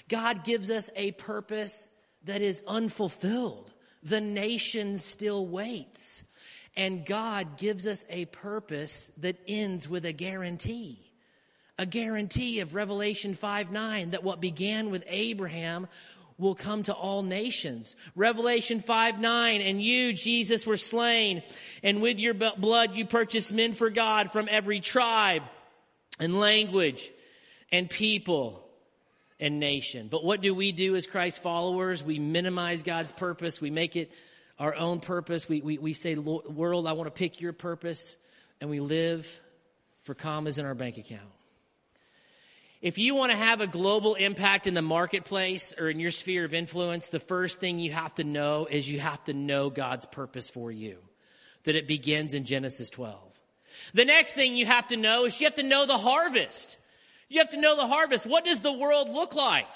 God 0.09 0.45
gives 0.45 0.71
us 0.71 0.91
a 0.95 1.13
purpose 1.13 1.89
that 2.25 2.43
is 2.43 2.63
unfulfilled. 2.67 3.73
The 4.03 4.21
nation 4.21 4.99
still 4.99 5.47
waits. 5.47 6.25
And 6.77 7.05
God 7.05 7.59
gives 7.59 7.87
us 7.87 8.05
a 8.09 8.27
purpose 8.27 9.11
that 9.19 9.37
ends 9.47 9.89
with 9.89 10.05
a 10.05 10.13
guarantee. 10.13 10.99
A 11.79 11.87
guarantee 11.87 12.61
of 12.61 12.75
Revelation 12.75 13.35
5 13.35 13.73
9 13.73 14.11
that 14.11 14.25
what 14.25 14.41
began 14.41 14.91
with 14.91 15.05
Abraham 15.09 15.89
will 16.39 16.55
come 16.55 16.83
to 16.85 16.95
all 16.95 17.23
nations. 17.23 17.97
Revelation 18.15 18.81
5 18.81 19.21
9, 19.21 19.61
and 19.61 19.83
you, 19.83 20.13
Jesus, 20.13 20.67
were 20.67 20.77
slain, 20.77 21.43
and 21.83 22.03
with 22.03 22.19
your 22.19 22.35
blood 22.35 22.95
you 22.95 23.05
purchased 23.05 23.53
men 23.53 23.73
for 23.73 23.91
God 23.91 24.33
from 24.33 24.49
every 24.51 24.81
tribe 24.81 25.43
and 26.19 26.39
language 26.39 27.11
and 27.71 27.89
people 27.89 28.65
and 29.41 29.59
nation. 29.59 30.09
But 30.09 30.25
what 30.25 30.41
do 30.41 30.55
we 30.55 30.73
do 30.73 30.95
as 30.95 31.07
Christ 31.07 31.43
followers? 31.43 32.03
We 32.03 32.19
minimize 32.19 32.83
God's 32.83 33.13
purpose, 33.13 33.61
we 33.61 33.71
make 33.71 33.97
it 33.97 34.11
our 34.59 34.75
own 34.77 35.01
purpose. 35.01 35.49
We, 35.49 35.61
we, 35.61 35.79
we 35.79 35.93
say, 35.93 36.15
world, 36.15 36.87
I 36.87 36.93
want 36.93 37.13
to 37.13 37.19
pick 37.19 37.41
your 37.41 37.53
purpose, 37.53 38.17
and 38.61 38.71
we 38.71 38.79
live 38.79 39.27
for 40.05 40.15
commas 40.15 40.59
in 40.59 40.67
our 40.67 40.75
bank 40.75 40.99
account. 40.99 41.23
If 42.83 42.99
you 42.99 43.15
want 43.15 43.31
to 43.31 43.39
have 43.39 43.61
a 43.61 43.69
global 43.69 44.17
impact 44.17 44.67
in 44.67 44.75
the 44.75 44.83
marketplace 44.83 45.73
or 45.79 45.89
in 45.89 46.01
your 46.01 46.11
sphere 46.11 46.45
of 46.45 46.53
influence, 46.53 47.11
the 47.11 47.21
first 47.21 47.61
thing 47.61 47.79
you 47.79 47.93
have 47.93 48.13
to 48.17 48.25
know 48.25 48.67
is 48.69 48.91
you 48.91 48.99
have 48.99 49.23
to 49.25 49.33
know 49.33 49.71
God's 49.71 50.05
purpose 50.05 50.51
for 50.51 50.73
you, 50.73 50.99
that 51.63 51.77
it 51.77 51.87
begins 51.87 52.35
in 52.35 52.45
Genesis 52.45 52.91
12. 52.91 53.41
The 53.95 54.05
next 54.05 54.33
thing 54.33 54.57
you 54.57 54.67
have 54.67 54.89
to 54.89 54.97
know 54.97 55.27
is 55.27 55.41
you 55.41 55.47
have 55.47 55.55
to 55.55 55.63
know 55.63 55.87
the 55.87 55.97
harvest. 55.97 56.77
You 57.29 57.39
have 57.39 57.51
to 57.51 57.61
know 57.61 57.77
the 57.77 57.87
harvest. 57.87 58.27
What 58.27 58.45
does 58.45 58.59
the 58.59 58.73
world 58.73 59.09
look 59.09 59.37
like? 59.37 59.69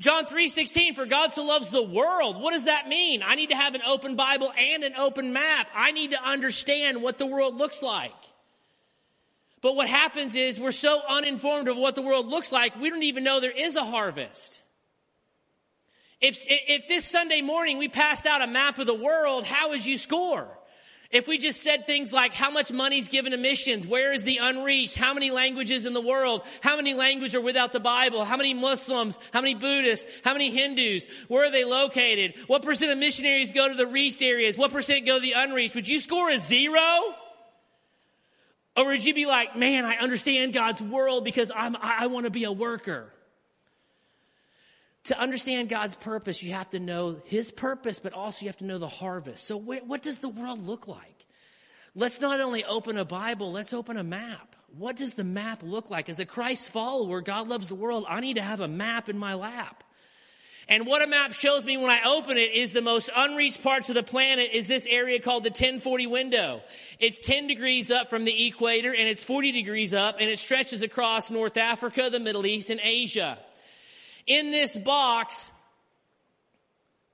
John 0.00 0.26
3:16 0.26 0.96
for 0.96 1.06
God 1.06 1.32
so 1.32 1.44
loves 1.44 1.70
the 1.70 1.80
world. 1.80 2.42
What 2.42 2.54
does 2.54 2.64
that 2.64 2.88
mean? 2.88 3.22
I 3.22 3.36
need 3.36 3.50
to 3.50 3.56
have 3.56 3.76
an 3.76 3.82
open 3.86 4.16
Bible 4.16 4.52
and 4.58 4.82
an 4.82 4.94
open 4.96 5.32
map. 5.32 5.70
I 5.72 5.92
need 5.92 6.10
to 6.10 6.20
understand 6.20 7.02
what 7.02 7.18
the 7.18 7.26
world 7.26 7.56
looks 7.56 7.82
like. 7.82 8.12
But 9.64 9.76
what 9.76 9.88
happens 9.88 10.36
is 10.36 10.60
we're 10.60 10.72
so 10.72 11.00
uninformed 11.08 11.68
of 11.68 11.78
what 11.78 11.94
the 11.94 12.02
world 12.02 12.26
looks 12.26 12.52
like, 12.52 12.78
we 12.78 12.90
don't 12.90 13.02
even 13.04 13.24
know 13.24 13.40
there 13.40 13.50
is 13.50 13.76
a 13.76 13.82
harvest. 13.82 14.60
If, 16.20 16.44
if 16.46 16.86
this 16.86 17.06
Sunday 17.06 17.40
morning 17.40 17.78
we 17.78 17.88
passed 17.88 18.26
out 18.26 18.42
a 18.42 18.46
map 18.46 18.78
of 18.78 18.86
the 18.86 18.92
world, 18.92 19.46
how 19.46 19.70
would 19.70 19.86
you 19.86 19.96
score? 19.96 20.46
If 21.10 21.26
we 21.26 21.38
just 21.38 21.62
said 21.62 21.86
things 21.86 22.12
like 22.12 22.34
how 22.34 22.50
much 22.50 22.72
money's 22.72 23.08
given 23.08 23.32
to 23.32 23.38
missions, 23.38 23.86
where 23.86 24.12
is 24.12 24.22
the 24.24 24.36
unreached, 24.42 24.96
how 24.96 25.14
many 25.14 25.30
languages 25.30 25.86
in 25.86 25.94
the 25.94 26.00
world, 26.02 26.42
how 26.60 26.76
many 26.76 26.92
languages 26.92 27.34
are 27.34 27.40
without 27.40 27.72
the 27.72 27.80
Bible, 27.80 28.22
how 28.26 28.36
many 28.36 28.52
Muslims, 28.52 29.18
how 29.32 29.40
many 29.40 29.54
Buddhists, 29.54 30.06
how 30.24 30.34
many 30.34 30.50
Hindus, 30.50 31.06
where 31.28 31.46
are 31.46 31.50
they 31.50 31.64
located, 31.64 32.34
what 32.48 32.62
percent 32.62 32.92
of 32.92 32.98
missionaries 32.98 33.52
go 33.54 33.66
to 33.66 33.74
the 33.74 33.86
reached 33.86 34.20
areas, 34.20 34.58
what 34.58 34.72
percent 34.72 35.06
go 35.06 35.14
to 35.14 35.22
the 35.22 35.32
unreached, 35.34 35.74
would 35.74 35.88
you 35.88 36.00
score 36.00 36.28
a 36.28 36.38
zero? 36.38 37.14
Or 38.76 38.86
would 38.86 39.04
you 39.04 39.14
be 39.14 39.26
like, 39.26 39.56
man, 39.56 39.84
I 39.84 39.96
understand 39.96 40.52
God's 40.52 40.82
world 40.82 41.24
because 41.24 41.50
I'm, 41.54 41.76
I 41.80 42.08
want 42.08 42.24
to 42.24 42.30
be 42.30 42.44
a 42.44 42.52
worker? 42.52 43.14
to 45.04 45.18
understand 45.18 45.68
God's 45.68 45.94
purpose, 45.94 46.42
you 46.42 46.52
have 46.54 46.70
to 46.70 46.80
know 46.80 47.20
His 47.26 47.50
purpose, 47.50 47.98
but 47.98 48.12
also 48.12 48.42
you 48.42 48.48
have 48.48 48.56
to 48.58 48.64
know 48.64 48.78
the 48.78 48.88
harvest. 48.88 49.44
So, 49.44 49.56
what 49.56 50.02
does 50.02 50.18
the 50.18 50.28
world 50.28 50.64
look 50.66 50.88
like? 50.88 51.26
Let's 51.94 52.20
not 52.20 52.40
only 52.40 52.64
open 52.64 52.96
a 52.96 53.04
Bible, 53.04 53.52
let's 53.52 53.72
open 53.72 53.96
a 53.96 54.04
map. 54.04 54.56
What 54.76 54.96
does 54.96 55.14
the 55.14 55.24
map 55.24 55.62
look 55.62 55.90
like? 55.90 56.08
As 56.08 56.18
a 56.18 56.24
Christ 56.24 56.70
follower, 56.70 57.20
God 57.20 57.48
loves 57.48 57.68
the 57.68 57.76
world. 57.76 58.04
I 58.08 58.20
need 58.20 58.34
to 58.34 58.42
have 58.42 58.60
a 58.60 58.66
map 58.66 59.08
in 59.08 59.16
my 59.16 59.34
lap. 59.34 59.84
And 60.68 60.86
what 60.86 61.02
a 61.02 61.06
map 61.06 61.32
shows 61.32 61.64
me 61.64 61.76
when 61.76 61.90
I 61.90 62.00
open 62.06 62.38
it 62.38 62.52
is 62.52 62.72
the 62.72 62.80
most 62.80 63.10
unreached 63.14 63.62
parts 63.62 63.90
of 63.90 63.94
the 63.94 64.02
planet 64.02 64.50
is 64.52 64.66
this 64.66 64.86
area 64.88 65.20
called 65.20 65.44
the 65.44 65.50
1040 65.50 66.06
window. 66.06 66.62
It's 66.98 67.18
10 67.18 67.48
degrees 67.48 67.90
up 67.90 68.08
from 68.08 68.24
the 68.24 68.46
equator 68.46 68.90
and 68.90 69.08
it's 69.08 69.24
40 69.24 69.52
degrees 69.52 69.92
up 69.92 70.16
and 70.20 70.30
it 70.30 70.38
stretches 70.38 70.82
across 70.82 71.30
North 71.30 71.56
Africa, 71.56 72.08
the 72.10 72.20
Middle 72.20 72.46
East, 72.46 72.70
and 72.70 72.80
Asia. 72.82 73.38
In 74.26 74.50
this 74.50 74.76
box 74.76 75.52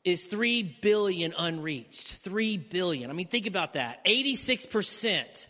is 0.04 0.26
3 0.26 0.78
billion 0.80 1.34
unreached. 1.36 2.08
3 2.08 2.56
billion. 2.56 3.10
I 3.10 3.12
mean, 3.12 3.26
think 3.26 3.46
about 3.46 3.74
that. 3.74 4.04
86%. 4.04 5.46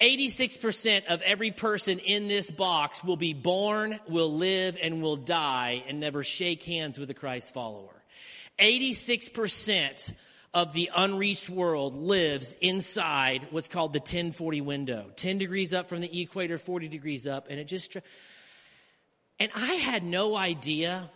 86% 0.00 1.06
of 1.06 1.22
every 1.22 1.50
person 1.50 1.98
in 1.98 2.28
this 2.28 2.50
box 2.50 3.02
will 3.02 3.16
be 3.16 3.32
born, 3.32 3.98
will 4.08 4.32
live, 4.32 4.78
and 4.80 5.02
will 5.02 5.16
die 5.16 5.82
and 5.88 5.98
never 5.98 6.22
shake 6.22 6.62
hands 6.62 6.98
with 6.98 7.10
a 7.10 7.14
Christ 7.14 7.52
follower. 7.52 7.94
86% 8.60 10.12
of 10.54 10.72
the 10.72 10.90
unreached 10.96 11.50
world 11.50 11.94
lives 11.94 12.56
inside 12.60 13.48
what's 13.50 13.68
called 13.68 13.92
the 13.92 13.98
1040 13.98 14.60
window 14.62 15.10
10 15.16 15.36
degrees 15.38 15.74
up 15.74 15.90
from 15.90 16.00
the 16.00 16.22
equator 16.22 16.56
40 16.56 16.88
degrees 16.88 17.26
up 17.26 17.48
and 17.50 17.60
it 17.60 17.68
just 17.68 17.98
and 19.38 19.52
i 19.54 19.74
had 19.74 20.02
no 20.02 20.34
idea 20.34 21.10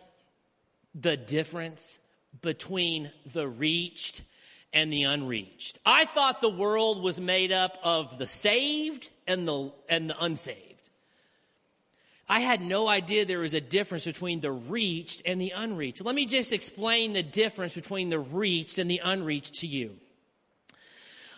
the 0.94 1.16
difference 1.16 1.98
between 2.42 3.10
the 3.32 3.48
reached 3.48 4.20
and 4.72 4.92
the 4.92 5.02
unreached 5.04 5.78
i 5.84 6.04
thought 6.04 6.40
the 6.40 6.48
world 6.48 7.02
was 7.02 7.20
made 7.20 7.52
up 7.52 7.78
of 7.82 8.18
the 8.18 8.26
saved 8.26 9.10
and 9.26 9.46
the 9.46 9.72
and 9.88 10.10
the 10.10 10.24
unsaved 10.24 10.72
I 12.28 12.40
had 12.40 12.62
no 12.62 12.88
idea 12.88 13.26
there 13.26 13.40
was 13.40 13.52
a 13.52 13.60
difference 13.60 14.06
between 14.06 14.40
the 14.40 14.50
reached 14.50 15.20
and 15.26 15.38
the 15.38 15.52
unreached. 15.54 16.02
Let 16.02 16.14
me 16.14 16.24
just 16.24 16.50
explain 16.50 17.12
the 17.12 17.22
difference 17.22 17.74
between 17.74 18.08
the 18.08 18.18
reached 18.18 18.78
and 18.78 18.90
the 18.90 19.02
unreached 19.04 19.56
to 19.56 19.66
you. 19.66 19.98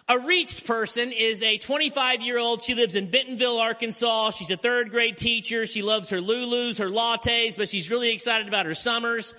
A 0.08 0.20
reached 0.20 0.66
person 0.66 1.10
is 1.10 1.42
a 1.42 1.58
25 1.58 2.20
year 2.20 2.38
old. 2.38 2.62
She 2.62 2.76
lives 2.76 2.94
in 2.94 3.10
Bentonville, 3.10 3.58
Arkansas. 3.58 4.32
She's 4.32 4.52
a 4.52 4.56
third 4.56 4.90
grade 4.90 5.16
teacher. 5.16 5.66
She 5.66 5.82
loves 5.82 6.10
her 6.10 6.18
Lulus, 6.18 6.78
her 6.78 6.90
lattes, 6.90 7.56
but 7.56 7.68
she's 7.68 7.90
really 7.90 8.12
excited 8.12 8.46
about 8.46 8.66
her 8.66 8.76
summers. 8.76 9.34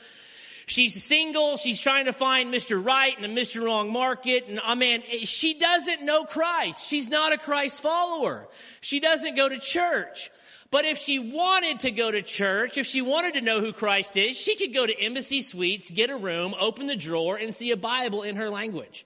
She's 0.68 1.04
single. 1.04 1.58
She's 1.58 1.80
trying 1.80 2.06
to 2.06 2.14
find 2.14 2.54
Mr. 2.54 2.84
Right 2.84 3.18
in 3.18 3.26
a 3.26 3.42
Mr. 3.42 3.64
Wrong 3.64 3.92
market. 3.92 4.48
And 4.48 4.60
oh 4.66 4.76
man, 4.76 5.04
she 5.24 5.60
doesn't 5.60 6.04
know 6.04 6.24
Christ. 6.24 6.86
She's 6.86 7.08
not 7.08 7.34
a 7.34 7.38
Christ 7.38 7.82
follower. 7.82 8.48
She 8.82 9.00
doesn't 9.00 9.36
go 9.36 9.48
to 9.48 9.60
church. 9.60 10.32
But 10.72 10.86
if 10.86 10.98
she 10.98 11.20
wanted 11.20 11.82
to 11.82 11.92
go 11.92 12.12
to 12.12 12.22
church, 12.22 12.78
if 12.78 12.88
she 12.88 13.02
wanted 13.02 13.36
to 13.36 13.42
know 13.42 13.62
who 13.62 13.72
Christ 13.72 14.18
is, 14.18 14.36
she 14.36 14.56
could 14.56 14.74
go 14.74 14.86
to 14.86 15.00
Embassy 15.00 15.42
Suites, 15.42 15.92
get 15.92 16.10
a 16.10 16.18
room, 16.18 16.56
open 16.60 16.88
the 16.88 16.96
drawer, 16.96 17.38
and 17.38 17.56
see 17.56 17.72
a 17.72 17.78
Bible 17.78 18.24
in 18.24 18.36
her 18.36 18.50
language. 18.50 19.06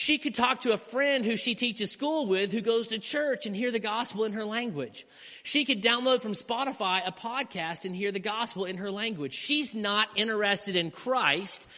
She 0.00 0.16
could 0.16 0.34
talk 0.34 0.62
to 0.62 0.72
a 0.72 0.78
friend 0.78 1.26
who 1.26 1.36
she 1.36 1.54
teaches 1.54 1.90
school 1.90 2.26
with 2.26 2.52
who 2.52 2.62
goes 2.62 2.88
to 2.88 2.98
church 2.98 3.44
and 3.44 3.54
hear 3.54 3.70
the 3.70 3.78
gospel 3.78 4.24
in 4.24 4.32
her 4.32 4.46
language. 4.46 5.06
She 5.42 5.66
could 5.66 5.82
download 5.82 6.22
from 6.22 6.32
Spotify 6.32 7.06
a 7.06 7.12
podcast 7.12 7.84
and 7.84 7.94
hear 7.94 8.10
the 8.10 8.18
gospel 8.18 8.64
in 8.64 8.78
her 8.78 8.90
language. 8.90 9.34
She's 9.34 9.74
not 9.74 10.08
interested 10.16 10.74
in 10.74 10.90
Christ. 10.90 11.68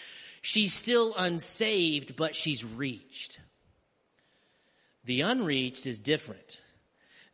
She's 0.41 0.73
still 0.73 1.15
unsaved, 1.19 2.15
but 2.15 2.37
she's 2.37 2.65
reached. 2.65 3.41
The 5.05 5.23
unreached 5.23 5.87
is 5.87 5.99
different. 5.99 6.61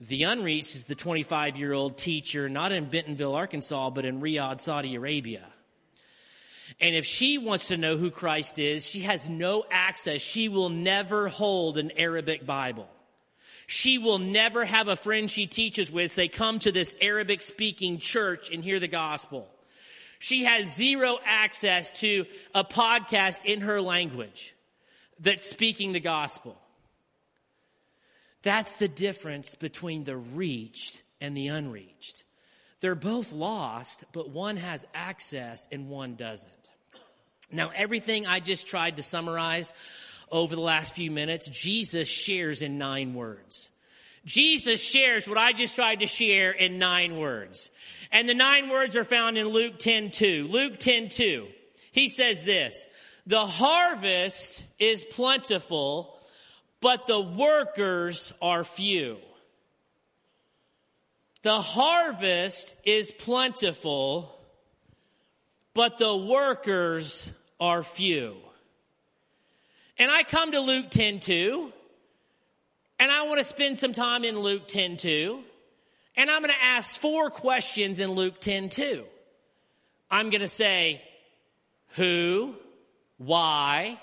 The 0.00 0.22
unreached 0.22 0.74
is 0.74 0.84
the 0.84 0.94
25 0.94 1.58
year 1.58 1.74
old 1.74 1.98
teacher, 1.98 2.48
not 2.48 2.72
in 2.72 2.86
Bentonville, 2.86 3.34
Arkansas, 3.34 3.90
but 3.90 4.06
in 4.06 4.22
Riyadh, 4.22 4.62
Saudi 4.62 4.94
Arabia. 4.94 5.44
And 6.80 6.94
if 6.94 7.04
she 7.04 7.38
wants 7.38 7.68
to 7.68 7.76
know 7.76 7.96
who 7.96 8.10
Christ 8.10 8.58
is, 8.58 8.86
she 8.86 9.00
has 9.00 9.28
no 9.28 9.64
access. 9.70 10.20
She 10.20 10.48
will 10.48 10.68
never 10.68 11.28
hold 11.28 11.76
an 11.76 11.90
Arabic 11.96 12.46
Bible. 12.46 12.88
She 13.66 13.98
will 13.98 14.18
never 14.18 14.64
have 14.64 14.88
a 14.88 14.96
friend 14.96 15.30
she 15.30 15.46
teaches 15.46 15.90
with 15.90 16.12
say, 16.12 16.28
come 16.28 16.58
to 16.60 16.72
this 16.72 16.94
Arabic 17.00 17.42
speaking 17.42 17.98
church 17.98 18.50
and 18.50 18.64
hear 18.64 18.80
the 18.80 18.88
gospel. 18.88 19.48
She 20.20 20.44
has 20.44 20.74
zero 20.74 21.18
access 21.24 21.90
to 22.00 22.24
a 22.54 22.64
podcast 22.64 23.44
in 23.44 23.60
her 23.60 23.80
language 23.80 24.54
that's 25.20 25.48
speaking 25.48 25.92
the 25.92 26.00
gospel. 26.00 26.56
That's 28.42 28.72
the 28.72 28.88
difference 28.88 29.54
between 29.54 30.04
the 30.04 30.16
reached 30.16 31.02
and 31.20 31.36
the 31.36 31.48
unreached. 31.48 32.24
They're 32.80 32.94
both 32.94 33.32
lost, 33.32 34.04
but 34.12 34.30
one 34.30 34.56
has 34.56 34.86
access 34.94 35.68
and 35.70 35.88
one 35.88 36.14
doesn't. 36.14 36.52
Now, 37.50 37.70
everything 37.74 38.26
I 38.26 38.40
just 38.40 38.66
tried 38.66 38.96
to 38.96 39.02
summarize 39.02 39.72
over 40.30 40.54
the 40.54 40.60
last 40.60 40.92
few 40.92 41.10
minutes, 41.10 41.46
Jesus 41.46 42.08
shares 42.08 42.62
in 42.62 42.78
nine 42.78 43.14
words. 43.14 43.70
Jesus 44.24 44.82
shares 44.82 45.26
what 45.26 45.38
I 45.38 45.52
just 45.52 45.74
tried 45.74 46.00
to 46.00 46.06
share 46.06 46.52
in 46.52 46.78
nine 46.78 47.16
words. 47.16 47.70
And 48.12 48.28
the 48.28 48.34
nine 48.34 48.68
words 48.68 48.96
are 48.96 49.04
found 49.04 49.38
in 49.38 49.48
Luke 49.48 49.78
10 49.78 50.10
2. 50.10 50.48
Luke 50.48 50.78
10 50.78 51.08
2. 51.08 51.46
He 51.92 52.08
says 52.08 52.44
this, 52.44 52.86
the 53.26 53.46
harvest 53.46 54.64
is 54.78 55.04
plentiful, 55.04 56.18
but 56.80 57.06
the 57.06 57.20
workers 57.20 58.32
are 58.40 58.64
few. 58.64 59.18
The 61.42 61.60
harvest 61.60 62.74
is 62.84 63.12
plentiful, 63.12 64.34
but 65.74 65.98
the 65.98 66.16
workers 66.16 67.30
are 67.60 67.82
few. 67.82 68.36
And 69.98 70.10
I 70.10 70.22
come 70.22 70.52
to 70.52 70.60
Luke 70.60 70.90
10 70.90 71.20
2, 71.20 71.72
and 73.00 73.10
I 73.10 73.26
want 73.26 73.38
to 73.38 73.44
spend 73.44 73.78
some 73.78 73.92
time 73.92 74.24
in 74.24 74.38
Luke 74.38 74.68
10 74.68 74.96
2, 74.96 75.40
and 76.16 76.30
I'm 76.30 76.42
going 76.42 76.54
to 76.54 76.64
ask 76.64 77.00
four 77.00 77.30
questions 77.30 78.00
in 78.00 78.12
Luke 78.12 78.40
10 78.40 78.68
2. 78.68 79.04
I'm 80.10 80.30
going 80.30 80.40
to 80.40 80.48
say, 80.48 81.02
who, 81.96 82.54
why, 83.18 83.98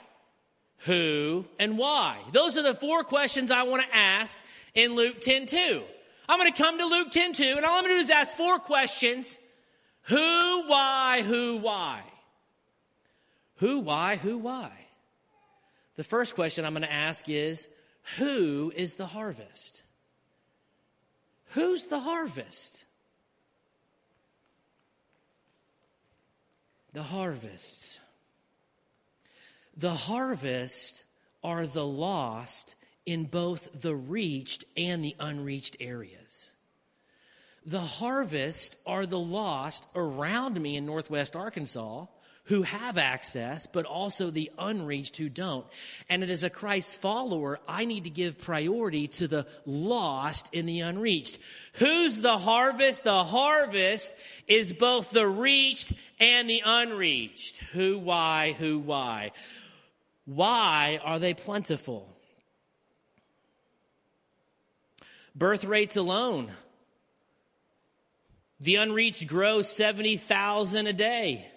who, 0.80 1.46
and 1.60 1.78
why. 1.78 2.18
Those 2.32 2.58
are 2.58 2.64
the 2.64 2.76
four 2.76 3.04
questions 3.04 3.52
I 3.52 3.64
want 3.64 3.84
to 3.84 3.96
ask 3.96 4.38
in 4.74 4.96
Luke 4.96 5.22
10 5.22 5.46
2. 5.46 5.84
I'm 6.28 6.40
going 6.40 6.52
to 6.52 6.58
come 6.62 6.78
to 6.78 6.86
Luke 6.86 7.12
10 7.12 7.34
2, 7.34 7.44
and 7.56 7.66
all 7.66 7.78
I'm 7.78 7.84
going 7.84 7.96
to 7.96 8.00
do 8.00 8.04
is 8.06 8.10
ask 8.10 8.36
four 8.36 8.60
questions 8.60 9.40
who, 10.04 10.68
why, 10.68 11.24
who, 11.26 11.58
why. 11.58 12.02
Who, 13.58 13.80
why, 13.80 14.18
who, 14.18 14.38
why? 14.38 14.72
The 15.96 16.04
first 16.04 16.36
question 16.36 16.66
I'm 16.66 16.74
going 16.74 16.84
to 16.84 16.92
ask 16.92 17.30
is 17.30 17.68
who 18.18 18.72
is 18.76 18.96
the 18.96 19.06
harvest? 19.06 19.84
Who's 21.54 21.86
the 21.86 22.00
harvest? 22.00 22.86
The 26.94 27.04
harvest. 27.04 28.00
The 29.78 29.94
harvest 29.94 31.04
are 31.44 31.66
the 31.66 31.86
lost 31.86 32.76
in 33.06 33.26
both 33.26 33.82
the 33.82 33.96
reached 33.96 34.66
and 34.76 35.04
the 35.04 35.16
unreached 35.20 35.78
areas. 35.80 36.54
The 37.66 37.82
harvest 37.82 38.76
are 38.86 39.06
the 39.06 39.20
lost 39.20 39.86
around 39.96 40.60
me 40.62 40.76
in 40.76 40.86
Northwest 40.86 41.36
Arkansas 41.36 42.06
who 42.46 42.62
have 42.62 42.98
access, 42.98 43.66
but 43.68 43.86
also 43.86 44.30
the 44.30 44.52
unreached 44.58 45.18
who 45.18 45.30
don't. 45.30 45.66
And 46.10 46.24
as 46.24 46.44
a 46.44 46.50
Christ 46.50 47.00
follower, 47.00 47.60
I 47.68 47.86
need 47.86 48.04
to 48.04 48.10
give 48.10 48.40
priority 48.40 49.08
to 49.08 49.28
the 49.28 49.48
lost 49.66 50.54
and 50.54 50.70
the 50.70 50.82
unreached. 50.82 51.40
Who's 51.74 52.22
the 52.22 52.38
harvest? 52.38 53.04
The 53.04 53.24
harvest 53.24 54.14
is 54.48 54.74
both 54.74 55.10
the 55.10 55.28
reached 55.28 55.92
and 56.20 56.48
the 56.50 56.62
unreached. 56.64 57.58
Who, 57.74 57.98
why, 57.98 58.56
who, 58.60 58.80
why? 58.80 59.32
Why 60.26 61.00
are 61.04 61.20
they 61.20 61.34
plentiful? 61.34 62.08
Birth 65.36 65.66
rates 65.66 65.98
alone. 65.98 66.52
The 68.60 68.76
unreached 68.76 69.28
grow 69.28 69.64
70,000 69.64 70.88
a 70.88 70.94
day. 70.94 71.52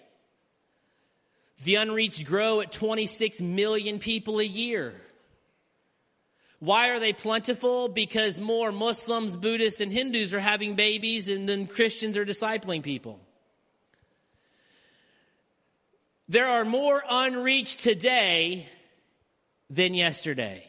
The 1.63 1.75
unreached 1.75 2.25
grow 2.25 2.61
at 2.61 2.71
26 2.71 3.41
million 3.41 3.99
people 3.99 4.39
a 4.39 4.43
year. 4.43 4.95
Why 6.59 6.89
are 6.89 6.99
they 6.99 7.13
plentiful? 7.13 7.87
Because 7.87 8.39
more 8.39 8.71
Muslims, 8.71 9.35
Buddhists, 9.35 9.81
and 9.81 9.91
Hindus 9.91 10.33
are 10.33 10.39
having 10.39 10.75
babies 10.75 11.29
and 11.29 11.47
then 11.47 11.67
Christians 11.67 12.17
are 12.17 12.25
discipling 12.25 12.83
people. 12.83 13.19
There 16.27 16.47
are 16.47 16.65
more 16.65 17.01
unreached 17.09 17.79
today 17.79 18.67
than 19.69 19.93
yesterday. 19.93 20.65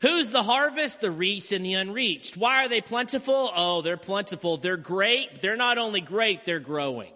Who's 0.00 0.30
the 0.30 0.42
harvest? 0.42 1.00
The 1.00 1.10
reached 1.10 1.52
and 1.52 1.64
the 1.64 1.74
unreached. 1.74 2.36
Why 2.36 2.64
are 2.64 2.68
they 2.68 2.80
plentiful? 2.80 3.50
Oh, 3.54 3.82
they're 3.82 3.96
plentiful. 3.96 4.56
They're 4.56 4.76
great. 4.76 5.42
They're 5.42 5.56
not 5.56 5.78
only 5.78 6.00
great, 6.00 6.44
they're 6.44 6.60
growing. 6.60 7.12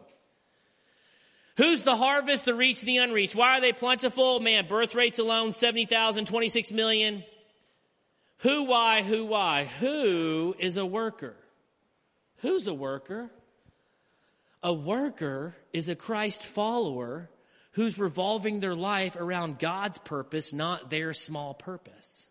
Who's 1.57 1.83
the 1.83 1.97
harvest, 1.97 2.47
the 2.47 2.55
reached, 2.55 2.83
and 2.83 2.89
the 2.89 2.97
unreached? 2.99 3.37
Why 3.37 3.59
are 3.59 3.61
they 3.61 3.73
plentiful? 3.73 4.41
Man, 4.41 4.67
birth 4.67 4.95
rates 4.95 5.21
alone, 5.21 5.53
70,000, 5.53 6.27
26 6.27 6.73
million. 6.73 7.23
Who, 8.39 8.65
why, 8.65 9.03
who, 9.03 9.27
why? 9.27 9.65
Who 9.81 10.57
is 10.59 10.77
a 10.77 10.85
worker? 10.85 11.37
Who's 12.39 12.67
a 12.67 12.75
worker? 12.75 13.31
A 14.63 14.73
worker 14.73 15.55
is 15.73 15.89
a 15.89 15.95
Christ 15.95 16.45
follower 16.45 17.31
who's 17.73 17.99
revolving 17.99 18.61
their 18.61 18.75
life 18.75 19.17
around 19.17 19.59
God's 19.59 19.99
purpose, 19.99 20.53
not 20.53 20.91
their 20.91 21.15
small 21.15 21.55
purpose. 21.55 22.29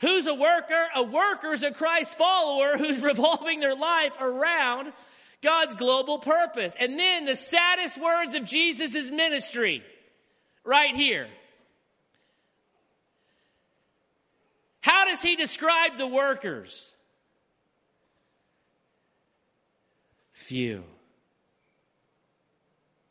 Who's 0.00 0.26
a 0.26 0.34
worker? 0.34 0.86
A 0.96 1.02
worker 1.02 1.52
is 1.52 1.62
a 1.62 1.72
Christ 1.72 2.16
follower 2.16 2.76
who's 2.76 3.02
revolving 3.02 3.60
their 3.60 3.74
life 3.74 4.16
around 4.20 4.92
God's 5.42 5.74
global 5.76 6.18
purpose. 6.18 6.76
And 6.78 6.98
then 6.98 7.24
the 7.24 7.36
saddest 7.36 8.00
words 8.00 8.34
of 8.34 8.44
Jesus' 8.44 9.10
ministry, 9.10 9.82
right 10.64 10.94
here. 10.94 11.28
How 14.80 15.06
does 15.06 15.22
he 15.22 15.36
describe 15.36 15.96
the 15.96 16.06
workers? 16.06 16.92
Few. 20.32 20.84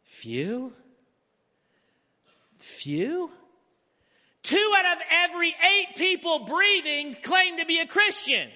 Few? 0.03 0.73
Few? 2.59 3.31
Two 4.43 4.73
out 4.77 4.97
of 4.97 5.03
every 5.11 5.47
eight 5.47 5.95
people 5.95 6.39
breathing 6.39 7.15
claim 7.21 7.57
to 7.59 7.65
be 7.65 7.79
a 7.79 7.85
Christian. 7.85 8.49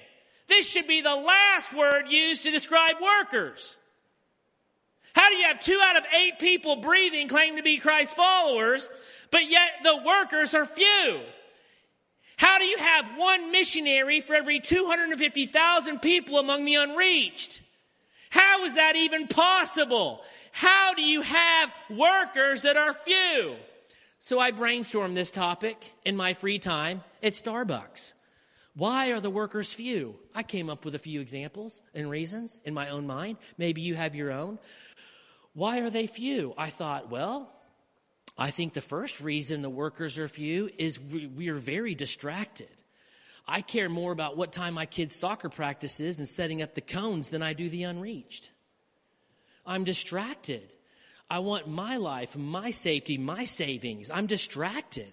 This 0.47 0.69
should 0.69 0.87
be 0.87 1.01
the 1.01 1.15
last 1.15 1.73
word 1.73 2.05
used 2.09 2.43
to 2.43 2.51
describe 2.51 2.95
workers. 3.01 3.77
How 5.15 5.29
do 5.29 5.35
you 5.35 5.45
have 5.45 5.59
two 5.59 5.79
out 5.81 5.97
of 5.97 6.03
eight 6.17 6.39
people 6.39 6.77
breathing 6.77 7.27
claim 7.27 7.55
to 7.57 7.63
be 7.63 7.77
Christ 7.77 8.15
followers, 8.15 8.89
but 9.31 9.49
yet 9.49 9.71
the 9.83 10.01
workers 10.05 10.53
are 10.53 10.65
few? 10.65 11.21
How 12.37 12.57
do 12.59 12.65
you 12.65 12.77
have 12.77 13.17
one 13.17 13.51
missionary 13.51 14.21
for 14.21 14.33
every 14.33 14.59
250,000 14.59 16.01
people 16.01 16.39
among 16.39 16.65
the 16.65 16.75
unreached? 16.75 17.61
How 18.31 18.65
is 18.65 18.75
that 18.75 18.95
even 18.95 19.27
possible? 19.27 20.21
How 20.51 20.93
do 20.95 21.03
you 21.03 21.21
have 21.21 21.71
workers 21.89 22.63
that 22.63 22.75
are 22.75 22.93
few? 22.93 23.55
So 24.19 24.39
I 24.39 24.51
brainstormed 24.51 25.15
this 25.15 25.31
topic 25.31 25.93
in 26.03 26.17
my 26.17 26.33
free 26.33 26.57
time 26.57 27.03
at 27.21 27.33
Starbucks. 27.33 28.13
Why 28.75 29.11
are 29.11 29.19
the 29.19 29.29
workers 29.29 29.73
few? 29.73 30.15
I 30.33 30.43
came 30.43 30.69
up 30.69 30.83
with 30.83 30.95
a 30.95 30.99
few 30.99 31.21
examples 31.21 31.81
and 31.93 32.09
reasons 32.09 32.59
in 32.65 32.73
my 32.73 32.89
own 32.89 33.05
mind. 33.05 33.37
Maybe 33.57 33.81
you 33.81 33.95
have 33.95 34.15
your 34.15 34.31
own. 34.31 34.57
Why 35.53 35.81
are 35.81 35.91
they 35.91 36.07
few? 36.07 36.53
I 36.57 36.69
thought, 36.69 37.11
well, 37.11 37.51
I 38.37 38.49
think 38.49 38.73
the 38.73 38.81
first 38.81 39.21
reason 39.21 39.61
the 39.61 39.69
workers 39.69 40.17
are 40.17 40.27
few 40.27 40.71
is 40.79 40.99
we, 40.99 41.27
we 41.27 41.49
are 41.49 41.55
very 41.55 41.93
distracted. 41.93 42.69
I 43.47 43.61
care 43.61 43.89
more 43.89 44.11
about 44.11 44.37
what 44.37 44.51
time 44.51 44.73
my 44.73 44.87
kids' 44.87 45.15
soccer 45.15 45.49
practice 45.49 45.99
is 45.99 46.17
and 46.17 46.27
setting 46.27 46.61
up 46.61 46.73
the 46.73 46.81
cones 46.81 47.29
than 47.29 47.43
I 47.43 47.53
do 47.53 47.69
the 47.69 47.83
unreached. 47.83 48.49
I'm 49.65 49.83
distracted. 49.83 50.73
I 51.29 51.39
want 51.39 51.67
my 51.67 51.97
life, 51.97 52.35
my 52.35 52.71
safety, 52.71 53.17
my 53.17 53.45
savings. 53.45 54.09
I'm 54.09 54.25
distracted. 54.25 55.11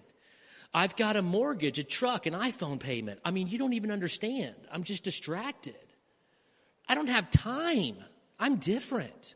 I've 0.73 0.95
got 0.95 1.17
a 1.17 1.21
mortgage, 1.21 1.79
a 1.79 1.83
truck, 1.83 2.25
an 2.25 2.33
iPhone 2.33 2.79
payment. 2.79 3.19
I 3.25 3.31
mean, 3.31 3.47
you 3.47 3.57
don't 3.57 3.73
even 3.73 3.91
understand. 3.91 4.55
I'm 4.71 4.83
just 4.83 5.03
distracted. 5.03 5.75
I 6.87 6.95
don't 6.95 7.07
have 7.07 7.29
time. 7.29 7.97
I'm 8.39 8.55
different. 8.55 9.35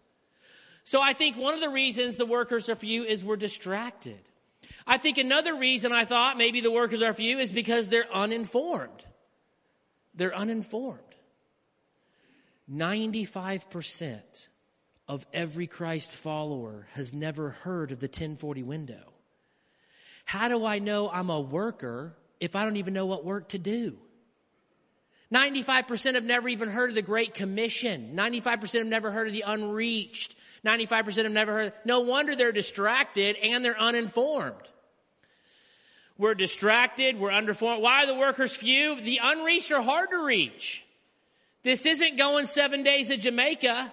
So 0.83 1.01
I 1.01 1.13
think 1.13 1.35
one 1.35 1.53
of 1.53 1.61
the 1.61 1.69
reasons 1.69 2.15
the 2.15 2.25
workers 2.25 2.69
are 2.69 2.75
few 2.75 3.03
is 3.03 3.23
we're 3.23 3.35
distracted. 3.35 4.19
I 4.87 4.97
think 4.97 5.17
another 5.17 5.55
reason 5.55 5.91
I 5.91 6.05
thought 6.05 6.37
maybe 6.37 6.61
the 6.61 6.71
workers 6.71 7.01
are 7.01 7.13
few 7.13 7.39
is 7.39 7.51
because 7.51 7.89
they're 7.89 8.11
uninformed. 8.13 9.03
They're 10.13 10.35
uninformed. 10.35 10.99
95% 12.71 14.47
of 15.07 15.25
every 15.33 15.67
Christ 15.67 16.11
follower 16.11 16.87
has 16.93 17.13
never 17.13 17.49
heard 17.49 17.91
of 17.91 17.99
the 17.99 18.07
1040 18.07 18.63
window. 18.63 19.14
How 20.25 20.49
do 20.49 20.65
I 20.65 20.79
know 20.79 21.09
I'm 21.09 21.29
a 21.29 21.39
worker 21.39 22.15
if 22.39 22.55
I 22.55 22.65
don't 22.65 22.77
even 22.77 22.93
know 22.93 23.05
what 23.05 23.23
work 23.23 23.49
to 23.49 23.57
do? 23.57 23.97
95% 25.33 26.15
have 26.15 26.23
never 26.23 26.47
even 26.49 26.69
heard 26.69 26.89
of 26.89 26.95
the 26.95 27.01
Great 27.01 27.33
Commission. 27.33 28.11
95% 28.15 28.73
have 28.73 28.87
never 28.87 29.11
heard 29.11 29.27
of 29.27 29.33
the 29.33 29.43
unreached. 29.45 30.35
95% 30.65 31.23
have 31.23 31.31
never 31.31 31.53
heard. 31.53 31.73
No 31.83 32.01
wonder 32.01 32.35
they're 32.35 32.51
distracted 32.51 33.35
and 33.41 33.63
they're 33.63 33.79
uninformed. 33.79 34.55
We're 36.17 36.35
distracted. 36.35 37.19
We're 37.19 37.31
uninformed. 37.31 37.81
Why 37.81 38.03
are 38.03 38.07
the 38.07 38.15
workers 38.15 38.55
few? 38.55 38.99
The 39.01 39.19
unreached 39.21 39.71
are 39.71 39.81
hard 39.81 40.11
to 40.11 40.25
reach. 40.25 40.83
This 41.63 41.85
isn't 41.85 42.17
going 42.17 42.45
seven 42.45 42.83
days 42.83 43.09
to 43.09 43.17
Jamaica. 43.17 43.91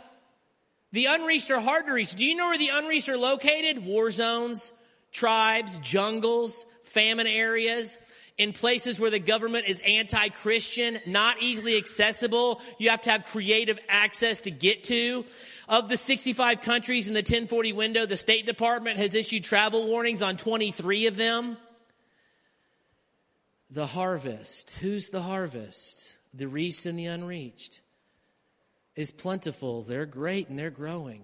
The 0.93 1.07
unreached 1.07 1.51
are 1.51 1.61
hard 1.61 1.87
to 1.87 1.93
reach. 1.93 2.15
Do 2.15 2.25
you 2.25 2.37
know 2.37 2.47
where 2.47 2.59
the 2.59 2.71
unreached 2.73 3.09
are 3.09 3.19
located? 3.19 3.85
War 3.85 4.11
zones, 4.11 4.71
tribes, 5.13 5.79
jungles, 5.79 6.67
famine 6.85 7.27
areas 7.27 7.99
in 8.39 8.53
places 8.53 8.99
where 8.99 9.11
the 9.11 9.19
government 9.19 9.67
is 9.69 9.81
anti-Christian, 9.87 10.99
not 11.07 11.41
easily 11.41 11.77
accessible. 11.77 12.61
You 12.79 12.91
have 12.91 13.03
to 13.03 13.11
have 13.11 13.27
creative 13.27 13.79
access 13.89 14.41
to 14.41 14.51
get 14.51 14.85
to. 14.85 15.25
Of 15.69 15.89
the 15.89 15.97
65 15.97 16.63
countries 16.63 17.09
in 17.09 17.15
the 17.15 17.21
1040 17.21 17.73
window, 17.73 18.05
the 18.07 18.17
State 18.17 18.47
Department 18.47 18.99
has 18.99 19.15
issued 19.15 19.45
travel 19.45 19.87
warnings 19.87 20.23
on 20.23 20.37
23 20.37 21.07
of 21.07 21.17
them. 21.17 21.57
The 23.71 23.87
harvest. 23.87 24.77
Who's 24.77 25.09
the 25.09 25.23
harvest? 25.23 26.19
The 26.35 26.49
reached 26.49 26.85
and 26.85 26.99
the 26.99 27.07
unreached. 27.07 27.81
Is 28.97 29.11
plentiful. 29.11 29.83
They're 29.83 30.05
great 30.05 30.49
and 30.49 30.59
they're 30.59 30.71
growing. 30.71 31.23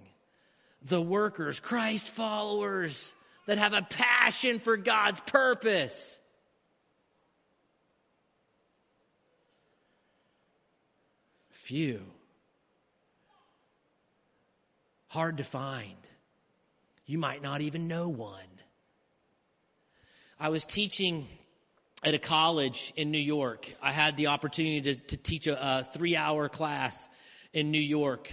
The 0.82 1.02
workers, 1.02 1.60
Christ 1.60 2.08
followers 2.08 3.12
that 3.48 3.56
have 3.56 3.72
a 3.72 3.80
passion 3.80 4.58
for 4.58 4.76
God's 4.76 5.20
purpose 5.20 6.18
few. 11.50 12.02
Hard 15.08 15.38
to 15.38 15.44
find. 15.44 15.96
You 17.06 17.16
might 17.16 17.42
not 17.42 17.62
even 17.62 17.88
know 17.88 18.10
one. 18.10 18.32
I 20.38 20.50
was 20.50 20.66
teaching 20.66 21.26
at 22.04 22.12
a 22.12 22.18
college 22.18 22.92
in 22.96 23.10
New 23.10 23.18
York. 23.18 23.74
I 23.80 23.92
had 23.92 24.18
the 24.18 24.26
opportunity 24.26 24.94
to, 24.94 24.94
to 24.94 25.16
teach 25.16 25.46
a, 25.46 25.78
a 25.78 25.84
three 25.84 26.16
hour 26.16 26.50
class 26.50 27.08
in 27.54 27.70
New 27.70 27.80
York. 27.80 28.30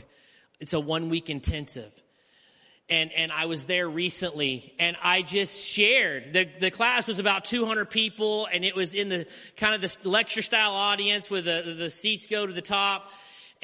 It's 0.60 0.74
a 0.74 0.80
one 0.80 1.08
week 1.08 1.30
intensive 1.30 1.94
and 2.90 3.12
and 3.14 3.32
I 3.32 3.46
was 3.46 3.64
there 3.64 3.90
recently, 3.90 4.74
and 4.80 4.96
I 5.02 5.22
just 5.22 5.66
shared. 5.66 6.34
the 6.34 6.48
The 6.60 6.72
class 6.72 7.08
was 7.08 7.20
about 7.20 7.46
200 7.46 7.90
people, 7.90 8.48
and 8.52 8.64
it 8.64 8.76
was 8.76 8.94
in 8.94 9.10
the 9.10 9.26
kind 9.58 9.74
of 9.74 9.82
the 9.82 10.10
lecture 10.10 10.42
style 10.42 10.72
audience 10.72 11.30
where 11.30 11.42
the 11.42 11.76
the 11.78 11.90
seats 11.90 12.28
go 12.28 12.46
to 12.46 12.54
the 12.54 12.62
top. 12.62 13.12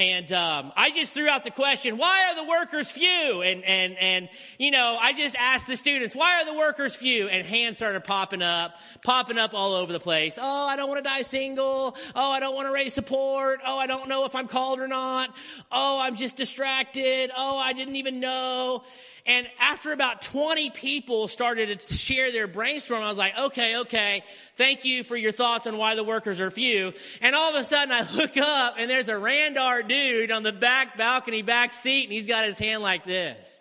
And 0.01 0.33
um, 0.33 0.73
I 0.75 0.89
just 0.89 1.11
threw 1.11 1.29
out 1.29 1.43
the 1.43 1.51
question, 1.51 1.95
why 1.95 2.31
are 2.31 2.35
the 2.35 2.49
workers 2.49 2.89
few? 2.89 3.43
And 3.43 3.63
and 3.63 3.95
and 3.99 4.29
you 4.57 4.71
know, 4.71 4.97
I 4.99 5.13
just 5.13 5.35
asked 5.35 5.67
the 5.67 5.75
students, 5.75 6.15
why 6.15 6.41
are 6.41 6.45
the 6.45 6.55
workers 6.55 6.95
few? 6.95 7.27
And 7.27 7.45
hands 7.45 7.77
started 7.77 8.03
popping 8.03 8.41
up, 8.41 8.75
popping 9.03 9.37
up 9.37 9.53
all 9.53 9.73
over 9.73 9.93
the 9.93 9.99
place. 9.99 10.39
Oh, 10.41 10.67
I 10.67 10.75
don't 10.75 10.89
want 10.89 11.03
to 11.03 11.07
die 11.07 11.21
single. 11.21 11.95
Oh, 12.15 12.31
I 12.31 12.39
don't 12.39 12.55
want 12.55 12.67
to 12.67 12.73
raise 12.73 12.95
support. 12.95 13.59
Oh, 13.63 13.77
I 13.77 13.85
don't 13.85 14.09
know 14.09 14.25
if 14.25 14.33
I'm 14.33 14.47
called 14.47 14.79
or 14.79 14.87
not. 14.87 15.35
Oh, 15.71 15.99
I'm 16.01 16.15
just 16.15 16.35
distracted. 16.35 17.29
Oh, 17.37 17.59
I 17.59 17.73
didn't 17.73 17.97
even 17.97 18.19
know. 18.19 18.83
And 19.25 19.47
after 19.59 19.91
about 19.91 20.21
20 20.23 20.71
people 20.71 21.27
started 21.27 21.79
to 21.79 21.93
share 21.93 22.31
their 22.31 22.47
brainstorm, 22.47 23.03
I 23.03 23.07
was 23.07 23.17
like, 23.17 23.37
okay, 23.37 23.77
okay, 23.79 24.23
thank 24.55 24.83
you 24.83 25.03
for 25.03 25.15
your 25.15 25.31
thoughts 25.31 25.67
on 25.67 25.77
why 25.77 25.95
the 25.95 26.03
workers 26.03 26.39
are 26.39 26.49
few. 26.49 26.93
And 27.21 27.35
all 27.35 27.55
of 27.55 27.61
a 27.61 27.65
sudden 27.65 27.91
I 27.91 28.09
look 28.15 28.37
up 28.37 28.75
and 28.77 28.89
there's 28.89 29.09
a 29.09 29.17
Randar 29.17 29.83
dude 29.83 30.31
on 30.31 30.43
the 30.43 30.53
back 30.53 30.97
balcony, 30.97 31.41
back 31.41 31.73
seat, 31.73 32.05
and 32.05 32.13
he's 32.13 32.27
got 32.27 32.45
his 32.45 32.57
hand 32.57 32.81
like 32.81 33.03
this. 33.03 33.59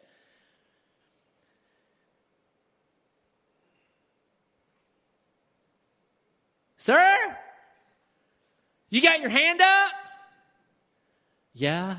Sir? 6.79 7.37
You 8.89 9.03
got 9.03 9.21
your 9.21 9.29
hand 9.29 9.61
up? 9.61 9.93
Yeah. 11.53 11.97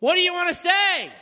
What 0.00 0.14
do 0.14 0.20
you 0.20 0.32
want 0.32 0.48
to 0.48 0.54
say? 0.54 1.12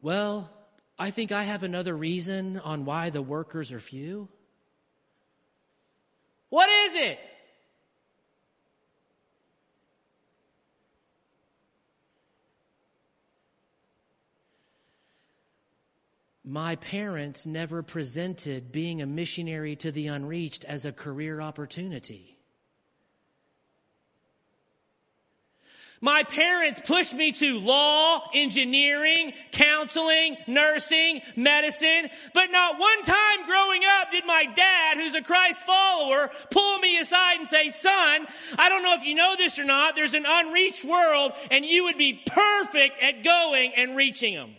Well, 0.00 0.50
I 0.98 1.10
think 1.10 1.30
I 1.30 1.42
have 1.42 1.62
another 1.62 1.94
reason 1.94 2.58
on 2.58 2.86
why 2.86 3.10
the 3.10 3.22
workers 3.22 3.72
are 3.72 3.80
few. 3.80 4.28
What 6.48 6.68
is 6.68 7.00
it? 7.02 7.18
My 16.42 16.76
parents 16.76 17.44
never 17.44 17.82
presented 17.82 18.70
being 18.70 19.02
a 19.02 19.06
missionary 19.06 19.74
to 19.76 19.90
the 19.90 20.06
unreached 20.06 20.64
as 20.64 20.84
a 20.84 20.92
career 20.92 21.40
opportunity. 21.40 22.35
My 26.00 26.24
parents 26.24 26.80
pushed 26.84 27.14
me 27.14 27.32
to 27.32 27.58
law, 27.58 28.28
engineering, 28.34 29.32
counseling, 29.50 30.36
nursing, 30.46 31.22
medicine, 31.36 32.10
but 32.34 32.50
not 32.50 32.78
one 32.78 33.02
time 33.02 33.46
growing 33.46 33.82
up 34.00 34.10
did 34.10 34.26
my 34.26 34.44
dad, 34.44 34.98
who's 34.98 35.14
a 35.14 35.22
Christ 35.22 35.58
follower, 35.60 36.30
pull 36.50 36.78
me 36.78 36.98
aside 36.98 37.38
and 37.38 37.48
say, 37.48 37.70
son, 37.70 38.26
I 38.58 38.68
don't 38.68 38.82
know 38.82 38.94
if 38.94 39.04
you 39.04 39.14
know 39.14 39.36
this 39.36 39.58
or 39.58 39.64
not, 39.64 39.96
there's 39.96 40.14
an 40.14 40.26
unreached 40.26 40.84
world 40.84 41.32
and 41.50 41.64
you 41.64 41.84
would 41.84 41.98
be 41.98 42.20
perfect 42.26 43.02
at 43.02 43.24
going 43.24 43.72
and 43.74 43.96
reaching 43.96 44.34
them. 44.34 44.54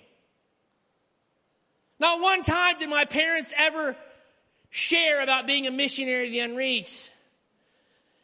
Not 2.00 2.22
one 2.22 2.42
time 2.44 2.80
did 2.80 2.90
my 2.90 3.06
parents 3.06 3.54
ever 3.58 3.96
share 4.70 5.22
about 5.22 5.48
being 5.48 5.68
a 5.68 5.72
missionary 5.72 6.28
to 6.28 6.32
the 6.32 6.40
unreached. 6.40 7.14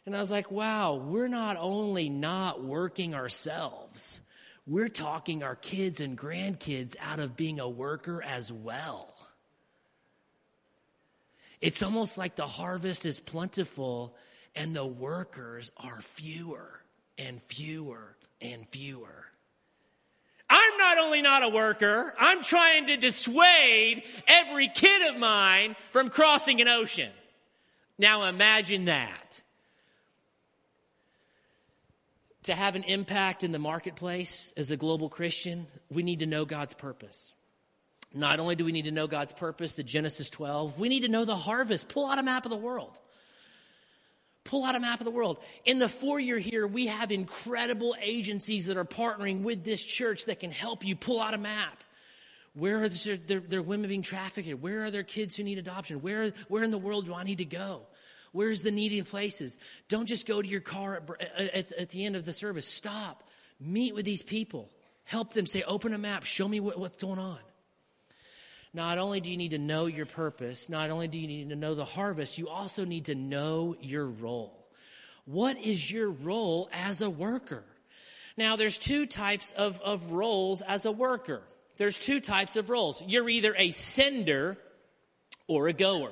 And 0.06 0.16
I 0.16 0.22
was 0.22 0.32
like, 0.32 0.52
wow, 0.52 0.96
we're 0.96 1.30
not 1.30 1.58
only 1.58 2.10
not 2.10 2.64
working 2.64 3.16
ourselves, 3.16 4.20
we're 4.68 4.90
talking 4.90 5.44
our 5.44 5.56
kids 5.56 6.02
and 6.02 6.18
grandkids 6.18 6.96
out 7.02 7.20
of 7.20 7.38
being 7.38 7.60
a 7.60 7.70
worker 7.70 8.22
as 8.22 8.52
well. 8.52 9.14
It's 11.62 11.82
almost 11.82 12.18
like 12.18 12.36
the 12.36 12.48
harvest 12.48 13.06
is 13.06 13.22
plentiful 13.22 14.16
and 14.56 14.76
the 14.76 14.86
workers 14.86 15.72
are 15.78 16.02
fewer 16.02 16.82
and 17.18 17.42
fewer 17.44 18.18
and 18.42 18.68
fewer. 18.70 19.26
I'm 20.50 20.78
not 20.78 20.98
only 20.98 21.22
not 21.22 21.44
a 21.44 21.50
worker, 21.50 22.14
I'm 22.20 22.44
trying 22.44 22.88
to 22.88 22.98
dissuade 22.98 24.04
every 24.28 24.68
kid 24.68 25.14
of 25.14 25.20
mine 25.20 25.76
from 25.92 26.10
crossing 26.10 26.62
an 26.62 26.68
ocean. 26.68 27.10
Now 27.98 28.26
imagine 28.26 28.86
that. 28.86 29.23
To 32.44 32.54
have 32.54 32.76
an 32.76 32.84
impact 32.84 33.44
in 33.44 33.52
the 33.52 33.60
marketplace 33.60 34.54
as 34.58 34.70
a 34.70 34.78
global 34.78 35.08
Christian, 35.10 35.66
we 35.90 36.04
need 36.04 36.20
to 36.20 36.26
know 36.26 36.44
God's 36.44 36.74
purpose. 36.74 37.32
Not 38.14 38.40
only 38.40 38.56
do 38.56 38.66
we 38.66 38.72
need 38.72 38.86
to 38.86 38.92
know 38.92 39.08
God's 39.08 39.34
purpose, 39.34 39.74
the 39.76 39.84
Genesis 39.84 40.30
12, 40.30 40.78
we 40.78 40.90
need 40.90 41.02
to 41.02 41.08
know 41.08 41.26
the 41.26 41.36
harvest. 41.36 41.88
Pull 41.88 42.06
out 42.06 42.20
a 42.20 42.24
map 42.24 42.46
of 42.46 42.52
the 42.52 42.58
world. 42.58 43.00
Pull 44.44 44.66
out 44.66 44.76
a 44.76 44.80
map 44.80 45.00
of 45.00 45.06
the 45.06 45.12
world. 45.12 45.38
In 45.64 45.80
the 45.80 45.88
four 45.88 46.20
year 46.20 46.38
here, 46.38 46.68
we 46.68 46.88
have 46.88 47.12
incredible 47.12 47.96
agencies 48.02 48.66
that 48.66 48.78
are 48.78 48.86
partnering 48.86 49.42
with 49.42 49.64
this 49.64 49.82
church 49.82 50.26
that 50.26 50.42
can 50.42 50.52
help 50.52 50.86
you 50.86 50.96
pull 50.96 51.22
out 51.22 51.34
a 51.34 51.38
map. 51.38 51.84
Where 52.56 52.84
are 52.84 52.90
there, 52.90 53.40
there, 53.40 53.62
women 53.62 53.88
being 53.88 54.04
trafficked? 54.04 54.50
Where 54.60 54.84
are 54.84 54.92
there 54.92 55.04
kids 55.04 55.38
who 55.38 55.44
need 55.44 55.58
adoption? 55.58 56.02
Where, 56.02 56.34
where 56.50 56.64
in 56.64 56.72
the 56.72 56.78
world 56.78 57.06
do 57.06 57.14
I 57.14 57.24
need 57.24 57.40
to 57.40 57.46
go? 57.46 57.88
Where's 58.34 58.64
the 58.64 58.72
needy 58.72 59.02
places? 59.04 59.58
Don't 59.88 60.08
just 60.08 60.28
go 60.28 60.42
to 60.42 60.48
your 60.48 60.60
car 60.60 61.02
at, 61.20 61.54
at, 61.54 61.72
at, 61.72 61.90
the 61.92 62.04
end 62.06 62.16
of 62.16 62.26
the 62.26 62.34
service. 62.34 62.68
Stop. 62.68 63.24
Meet 63.60 63.96
with 63.96 64.06
these 64.06 64.24
people. 64.24 64.70
Help 65.06 65.34
them. 65.34 65.46
Say, 65.46 65.62
open 65.64 65.94
a 65.94 65.98
map. 65.98 66.26
Show 66.26 66.48
me 66.48 66.60
what, 66.60 66.78
what's 66.78 66.98
going 66.98 67.20
on. 67.20 67.40
Not 68.74 68.98
only 68.98 69.22
do 69.22 69.30
you 69.30 69.38
need 69.38 69.52
to 69.52 69.60
know 69.60 69.86
your 69.86 70.08
purpose, 70.08 70.68
not 70.68 70.90
only 70.90 71.08
do 71.08 71.20
you 71.20 71.28
need 71.28 71.50
to 71.50 71.56
know 71.56 71.76
the 71.76 71.86
harvest, 71.86 72.40
you 72.40 72.50
also 72.50 72.86
need 72.86 73.06
to 73.06 73.16
know 73.16 73.76
your 73.80 74.08
role. 74.08 74.68
What 75.26 75.62
is 75.62 75.92
your 75.92 76.10
role 76.10 76.70
as 76.74 77.04
a 77.04 77.10
worker? 77.10 77.64
Now, 78.36 78.56
there's 78.56 78.80
two 78.80 79.06
types 79.06 79.54
of, 79.54 79.80
of 79.82 80.12
roles 80.12 80.64
as 80.64 80.86
a 80.86 80.92
worker. 80.92 81.44
There's 81.78 82.00
two 82.00 82.20
types 82.20 82.56
of 82.56 82.72
roles. 82.72 83.04
You're 83.06 83.30
either 83.30 83.54
a 83.56 83.70
sender 83.70 84.58
or 85.48 85.68
a 85.68 85.74
goer. 85.74 86.12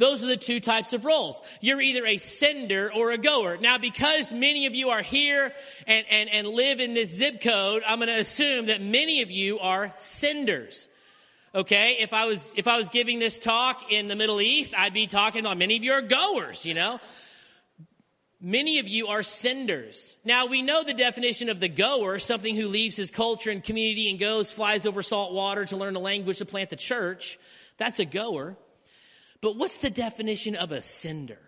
Those 0.00 0.22
are 0.22 0.26
the 0.26 0.38
two 0.38 0.60
types 0.60 0.94
of 0.94 1.04
roles. 1.04 1.40
You're 1.60 1.80
either 1.80 2.06
a 2.06 2.16
sender 2.16 2.90
or 2.92 3.10
a 3.10 3.18
goer. 3.18 3.58
Now, 3.58 3.76
because 3.76 4.32
many 4.32 4.64
of 4.64 4.74
you 4.74 4.88
are 4.88 5.02
here 5.02 5.52
and, 5.86 6.06
and, 6.10 6.30
and 6.30 6.48
live 6.48 6.80
in 6.80 6.94
this 6.94 7.10
zip 7.10 7.42
code, 7.42 7.82
I'm 7.86 7.98
going 7.98 8.08
to 8.08 8.18
assume 8.18 8.66
that 8.66 8.80
many 8.80 9.20
of 9.20 9.30
you 9.30 9.58
are 9.58 9.92
senders. 9.98 10.88
Okay, 11.54 11.98
if 12.00 12.14
I 12.14 12.24
was 12.24 12.50
if 12.56 12.66
I 12.66 12.78
was 12.78 12.88
giving 12.88 13.18
this 13.18 13.38
talk 13.38 13.92
in 13.92 14.08
the 14.08 14.16
Middle 14.16 14.40
East, 14.40 14.72
I'd 14.74 14.94
be 14.94 15.06
talking 15.06 15.40
about 15.40 15.58
many 15.58 15.76
of 15.76 15.84
you 15.84 15.92
are 15.92 16.02
goers, 16.02 16.64
you 16.64 16.74
know. 16.74 16.98
Many 18.40 18.78
of 18.78 18.88
you 18.88 19.08
are 19.08 19.22
senders. 19.22 20.16
Now 20.24 20.46
we 20.46 20.62
know 20.62 20.82
the 20.82 20.94
definition 20.94 21.50
of 21.50 21.60
the 21.60 21.68
goer, 21.68 22.18
something 22.20 22.56
who 22.56 22.68
leaves 22.68 22.96
his 22.96 23.10
culture 23.10 23.50
and 23.50 23.62
community 23.62 24.08
and 24.08 24.18
goes, 24.18 24.50
flies 24.50 24.86
over 24.86 25.02
salt 25.02 25.34
water 25.34 25.66
to 25.66 25.76
learn 25.76 25.94
a 25.94 26.00
language 26.00 26.38
to 26.38 26.46
plant 26.46 26.70
the 26.70 26.76
church. 26.76 27.38
That's 27.76 27.98
a 27.98 28.06
goer. 28.06 28.56
But 29.40 29.56
what's 29.56 29.78
the 29.78 29.90
definition 29.90 30.56
of 30.56 30.72
a 30.72 30.80
sender? 30.80 31.38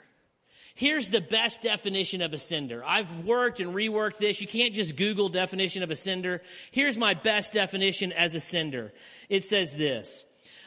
Here's 0.75 1.11
the 1.11 1.21
best 1.21 1.63
definition 1.63 2.23
of 2.23 2.33
a 2.33 2.39
sender. 2.39 2.83
I've 2.85 3.27
worked 3.27 3.61
and 3.61 3.75
reworked 3.75 4.17
this. 4.17 4.41
You 4.41 4.47
can't 4.47 4.75
just 4.75 4.97
Google 4.97 5.29
definition 5.29 5.83
of 5.83 5.91
a 5.91 5.97
sender. 5.97 6.41
Here's 6.71 6.97
my 6.97 7.13
best 7.13 7.53
definition 7.53 8.11
as 8.13 8.35
a 8.35 8.41
sender. 8.41 8.93
It 9.29 9.45
says 9.45 9.77
this. 9.77 10.25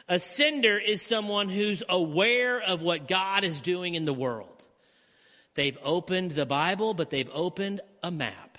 A 0.08 0.20
sender 0.20 0.78
is 0.78 1.02
someone 1.02 1.48
who's 1.48 1.82
aware 1.88 2.60
of 2.60 2.82
what 2.82 3.08
God 3.08 3.42
is 3.42 3.60
doing 3.60 3.96
in 3.96 4.04
the 4.04 4.14
world. 4.14 4.64
They've 5.54 5.78
opened 5.82 6.32
the 6.32 6.46
Bible, 6.46 6.94
but 6.94 7.10
they've 7.10 7.30
opened 7.32 7.80
a 8.02 8.12
map. 8.12 8.58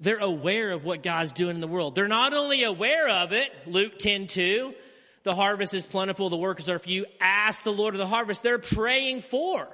They're 0.00 0.18
aware 0.18 0.72
of 0.72 0.84
what 0.84 1.02
God's 1.02 1.32
doing 1.32 1.56
in 1.56 1.60
the 1.60 1.68
world. 1.68 1.94
They're 1.94 2.08
not 2.08 2.32
only 2.32 2.64
aware 2.64 3.08
of 3.08 3.32
it, 3.32 3.52
Luke 3.66 3.98
10 3.98 4.26
2, 4.28 4.74
the 5.22 5.34
harvest 5.34 5.74
is 5.74 5.86
plentiful, 5.86 6.30
the 6.30 6.36
workers 6.36 6.68
are 6.68 6.78
few. 6.78 7.06
Ask 7.20 7.62
the 7.62 7.72
Lord 7.72 7.94
of 7.94 7.98
the 7.98 8.06
harvest. 8.06 8.42
They're 8.42 8.58
praying 8.58 9.22
for. 9.22 9.68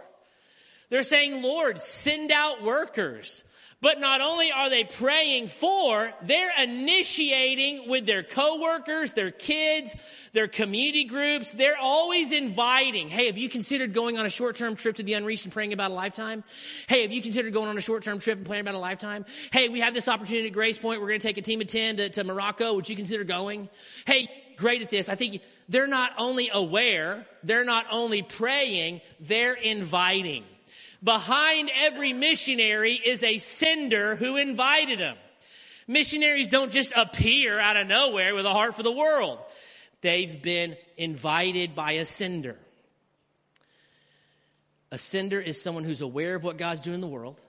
They're 0.90 1.02
saying, 1.02 1.42
Lord, 1.42 1.80
send 1.80 2.32
out 2.32 2.62
workers. 2.62 3.44
But 3.80 4.00
not 4.00 4.20
only 4.20 4.50
are 4.50 4.68
they 4.68 4.82
praying 4.82 5.50
for, 5.50 6.12
they're 6.22 6.50
initiating 6.60 7.88
with 7.88 8.06
their 8.06 8.24
coworkers, 8.24 9.12
their 9.12 9.30
kids, 9.30 9.94
their 10.32 10.48
community 10.48 11.04
groups. 11.04 11.50
They're 11.50 11.78
always 11.78 12.32
inviting. 12.32 13.08
Hey, 13.08 13.26
have 13.26 13.38
you 13.38 13.48
considered 13.48 13.94
going 13.94 14.18
on 14.18 14.26
a 14.26 14.30
short-term 14.30 14.74
trip 14.74 14.96
to 14.96 15.04
the 15.04 15.14
unreached 15.14 15.44
and 15.44 15.52
praying 15.52 15.72
about 15.72 15.92
a 15.92 15.94
lifetime? 15.94 16.42
Hey, 16.88 17.02
have 17.02 17.12
you 17.12 17.22
considered 17.22 17.52
going 17.52 17.68
on 17.68 17.78
a 17.78 17.80
short-term 17.80 18.18
trip 18.18 18.38
and 18.38 18.46
praying 18.46 18.62
about 18.62 18.74
a 18.74 18.80
lifetime? 18.80 19.24
Hey, 19.52 19.68
we 19.68 19.78
have 19.78 19.94
this 19.94 20.08
opportunity 20.08 20.48
at 20.48 20.54
Grace 20.54 20.76
Point. 20.76 21.00
We're 21.00 21.08
going 21.08 21.20
to 21.20 21.26
take 21.26 21.38
a 21.38 21.42
team 21.42 21.60
of 21.60 21.68
10 21.68 21.98
to, 21.98 22.08
to 22.08 22.24
Morocco. 22.24 22.74
Would 22.74 22.88
you 22.88 22.96
consider 22.96 23.22
going? 23.22 23.68
Hey, 24.06 24.28
great 24.58 24.82
at 24.82 24.90
this. 24.90 25.08
I 25.08 25.14
think 25.14 25.40
they're 25.68 25.86
not 25.86 26.12
only 26.18 26.50
aware, 26.52 27.26
they're 27.42 27.64
not 27.64 27.86
only 27.90 28.22
praying, 28.22 29.00
they're 29.20 29.54
inviting. 29.54 30.44
Behind 31.02 31.70
every 31.82 32.12
missionary 32.12 32.94
is 32.94 33.22
a 33.22 33.38
sender 33.38 34.16
who 34.16 34.36
invited 34.36 34.98
them. 34.98 35.16
Missionaries 35.86 36.48
don't 36.48 36.72
just 36.72 36.92
appear 36.94 37.58
out 37.58 37.76
of 37.76 37.86
nowhere 37.86 38.34
with 38.34 38.44
a 38.44 38.50
heart 38.50 38.74
for 38.74 38.82
the 38.82 38.92
world. 38.92 39.38
They've 40.00 40.40
been 40.42 40.76
invited 40.96 41.74
by 41.74 41.92
a 41.92 42.04
sender. 42.04 42.56
A 44.90 44.98
sender 44.98 45.40
is 45.40 45.60
someone 45.60 45.84
who's 45.84 46.00
aware 46.00 46.34
of 46.34 46.44
what 46.44 46.58
God's 46.58 46.82
doing 46.82 46.96
in 46.96 47.00
the 47.00 47.06
world. 47.06 47.40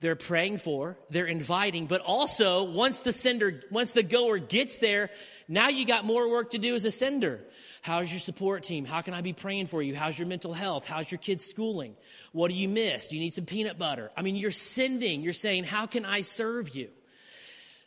They're 0.00 0.16
praying 0.16 0.58
for, 0.58 0.98
they're 1.08 1.26
inviting, 1.26 1.86
but 1.86 2.02
also 2.02 2.64
once 2.64 3.00
the 3.00 3.12
sender, 3.12 3.62
once 3.70 3.92
the 3.92 4.02
goer 4.02 4.38
gets 4.38 4.76
there, 4.76 5.10
now 5.48 5.68
you 5.68 5.86
got 5.86 6.04
more 6.04 6.28
work 6.28 6.50
to 6.50 6.58
do 6.58 6.74
as 6.74 6.84
a 6.84 6.90
sender. 6.90 7.40
How's 7.82 8.10
your 8.10 8.20
support 8.20 8.64
team? 8.64 8.84
How 8.84 9.00
can 9.00 9.14
I 9.14 9.20
be 9.20 9.32
praying 9.32 9.66
for 9.66 9.80
you? 9.80 9.94
How's 9.94 10.18
your 10.18 10.26
mental 10.26 10.52
health? 10.52 10.86
How's 10.86 11.10
your 11.10 11.18
kids' 11.18 11.46
schooling? 11.46 11.94
What 12.32 12.48
do 12.48 12.54
you 12.54 12.68
miss? 12.68 13.06
Do 13.06 13.14
you 13.14 13.20
need 13.20 13.34
some 13.34 13.46
peanut 13.46 13.78
butter? 13.78 14.10
I 14.16 14.22
mean, 14.22 14.36
you're 14.36 14.50
sending, 14.50 15.22
you're 15.22 15.32
saying, 15.32 15.64
How 15.64 15.86
can 15.86 16.04
I 16.04 16.22
serve 16.22 16.74
you? 16.74 16.88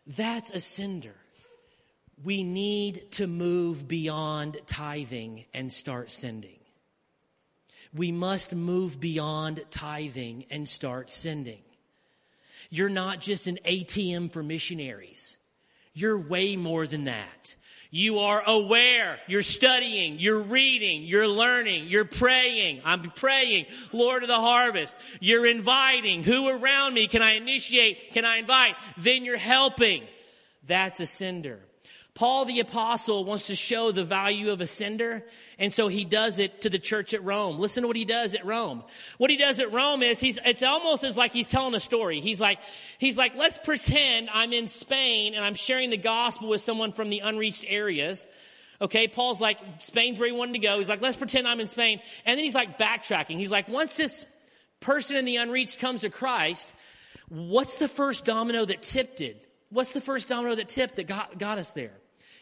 That's 0.07 0.51
a 0.51 0.59
sender. 0.59 1.15
We 2.23 2.43
need 2.43 3.11
to 3.13 3.27
move 3.27 3.87
beyond 3.87 4.57
tithing 4.65 5.45
and 5.53 5.71
start 5.71 6.11
sending. 6.11 6.59
We 7.93 8.11
must 8.11 8.53
move 8.53 8.99
beyond 8.99 9.63
tithing 9.71 10.45
and 10.49 10.67
start 10.67 11.09
sending. 11.09 11.61
You're 12.69 12.89
not 12.89 13.19
just 13.19 13.47
an 13.47 13.59
ATM 13.65 14.31
for 14.31 14.43
missionaries. 14.43 15.37
You're 15.93 16.19
way 16.19 16.55
more 16.55 16.87
than 16.87 17.05
that. 17.05 17.55
You 17.91 18.19
are 18.19 18.43
aware. 18.45 19.19
You're 19.27 19.41
studying. 19.41 20.19
You're 20.19 20.41
reading. 20.41 21.03
You're 21.03 21.27
learning. 21.27 21.85
You're 21.87 22.05
praying. 22.05 22.81
I'm 22.85 23.09
praying. 23.09 23.65
Lord 23.91 24.21
of 24.21 24.29
the 24.29 24.35
harvest. 24.35 24.95
You're 25.19 25.47
inviting. 25.47 26.23
Who 26.23 26.49
around 26.49 26.93
me 26.93 27.07
can 27.07 27.23
I 27.23 27.33
initiate? 27.33 28.13
Can 28.13 28.25
I 28.25 28.37
invite? 28.37 28.75
Then 28.97 29.25
you're 29.25 29.37
helping. 29.37 30.03
That's 30.67 30.99
a 30.99 31.07
sender. 31.07 31.59
Paul 32.19 32.43
the 32.43 32.59
apostle 32.59 33.23
wants 33.23 33.47
to 33.47 33.55
show 33.55 33.93
the 33.93 34.03
value 34.03 34.51
of 34.51 34.59
a 34.59 34.67
sender. 34.67 35.23
And 35.57 35.71
so 35.71 35.87
he 35.87 36.03
does 36.03 36.37
it 36.37 36.63
to 36.63 36.69
the 36.69 36.77
church 36.77 37.13
at 37.13 37.23
Rome. 37.23 37.59
Listen 37.59 37.83
to 37.83 37.87
what 37.87 37.95
he 37.95 38.03
does 38.03 38.33
at 38.33 38.45
Rome. 38.45 38.83
What 39.17 39.29
he 39.29 39.37
does 39.37 39.61
at 39.61 39.71
Rome 39.71 40.03
is 40.03 40.19
he's, 40.19 40.37
it's 40.43 40.61
almost 40.61 41.05
as 41.05 41.15
like 41.15 41.31
he's 41.31 41.47
telling 41.47 41.75
a 41.75 41.79
story. 41.79 42.19
He's 42.19 42.41
like, 42.41 42.59
he's 42.97 43.17
like, 43.17 43.37
let's 43.37 43.57
pretend 43.57 44.29
I'm 44.33 44.51
in 44.51 44.67
Spain 44.67 45.33
and 45.33 45.45
I'm 45.45 45.55
sharing 45.55 45.91
the 45.91 45.97
gospel 45.97 46.49
with 46.49 46.59
someone 46.59 46.91
from 46.91 47.09
the 47.09 47.19
unreached 47.19 47.63
areas. 47.65 48.27
Okay. 48.81 49.07
Paul's 49.07 49.39
like, 49.39 49.57
Spain's 49.79 50.19
where 50.19 50.27
he 50.27 50.35
wanted 50.35 50.51
to 50.55 50.59
go. 50.59 50.77
He's 50.77 50.89
like, 50.89 51.01
let's 51.01 51.15
pretend 51.15 51.47
I'm 51.47 51.61
in 51.61 51.67
Spain. 51.67 52.01
And 52.25 52.37
then 52.37 52.43
he's 52.43 52.53
like 52.53 52.77
backtracking. 52.77 53.37
He's 53.37 53.51
like, 53.53 53.69
once 53.69 53.95
this 53.95 54.25
person 54.81 55.15
in 55.15 55.23
the 55.23 55.37
unreached 55.37 55.79
comes 55.79 56.01
to 56.01 56.09
Christ, 56.09 56.73
what's 57.29 57.77
the 57.77 57.87
first 57.87 58.25
domino 58.25 58.65
that 58.65 58.81
tipped 58.81 59.21
it? 59.21 59.45
What's 59.69 59.93
the 59.93 60.01
first 60.01 60.27
domino 60.27 60.55
that 60.55 60.67
tipped 60.67 60.97
that 60.97 61.07
got, 61.07 61.39
got 61.39 61.59
us 61.59 61.69
there? 61.69 61.93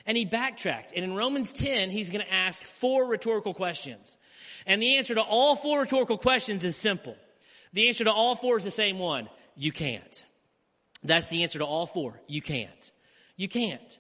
And 0.08 0.18
he 0.18 0.26
backtracked. 0.26 0.94
And 0.96 1.04
in 1.04 1.14
Romans 1.14 1.54
10, 1.54 1.92
he's 1.92 2.10
going 2.10 2.26
to 2.26 2.34
ask 2.34 2.64
four 2.64 3.06
rhetorical 3.06 3.54
questions. 3.54 4.18
And 4.66 4.82
the 4.82 4.98
answer 4.98 5.14
to 5.14 5.22
all 5.22 5.56
four 5.56 5.82
rhetorical 5.82 6.18
questions 6.18 6.64
is 6.64 6.76
simple. 6.76 7.16
The 7.74 7.90
answer 7.90 8.06
to 8.06 8.12
all 8.12 8.36
four 8.36 8.58
is 8.58 8.64
the 8.64 8.72
same 8.72 8.98
one. 8.98 9.30
You 9.56 9.72
can't. 9.72 10.26
That's 11.04 11.28
the 11.28 11.44
answer 11.44 11.60
to 11.60 11.66
all 11.66 11.86
four. 11.86 12.20
You 12.28 12.42
can't. 12.42 12.92
You 13.36 13.48
can't. 13.48 14.00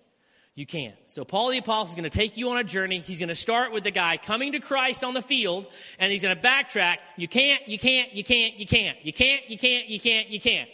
You 0.56 0.66
can't. 0.66 0.96
So 1.06 1.24
Paul 1.24 1.52
the 1.52 1.60
Apostle 1.60 1.90
is 1.90 1.96
going 1.96 2.10
to 2.10 2.18
take 2.18 2.36
you 2.36 2.50
on 2.50 2.58
a 2.58 2.64
journey. 2.64 2.98
He's 2.98 3.20
going 3.20 3.30
to 3.30 3.36
start 3.36 3.72
with 3.72 3.84
the 3.84 3.92
guy 3.92 4.18
coming 4.18 4.54
to 4.54 4.60
Christ 4.60 5.04
on 5.04 5.14
the 5.14 5.22
field, 5.22 5.68
and 6.00 6.12
he's 6.12 6.24
going 6.24 6.36
to 6.36 6.42
backtrack. 6.42 6.98
You 7.16 7.28
can't, 7.28 7.68
you 7.68 7.78
can't, 7.78 8.12
you 8.14 8.24
can't, 8.24 8.58
you 8.58 8.66
can't, 8.66 8.98
you 9.06 9.14
can't, 9.14 9.48
you 9.48 9.58
can't, 9.58 9.88
you 9.88 10.00
can't, 10.00 10.30
you 10.30 10.42
can't. 10.42 10.70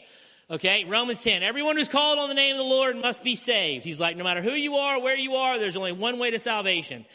Okay, 0.53 0.83
Romans 0.83 1.23
10. 1.23 1.41
Everyone 1.41 1.77
who's 1.77 1.89
called 1.89 2.19
on 2.19 2.29
the 2.29 2.35
name 2.35 2.51
of 2.51 2.59
the 2.59 2.63
Lord 2.63 2.95
must 2.95 3.23
be 3.23 3.33
saved. 3.33 3.83
He's 3.83 3.99
like, 3.99 4.15
no 4.17 4.23
matter 4.23 4.39
who 4.39 4.51
you 4.51 4.75
are, 4.75 5.01
where 5.01 5.17
you 5.17 5.33
are, 5.33 5.57
there's 5.57 5.75
only 5.75 5.93
one 5.93 6.19
way 6.19 6.29
to 6.29 6.37
salvation. 6.37 7.07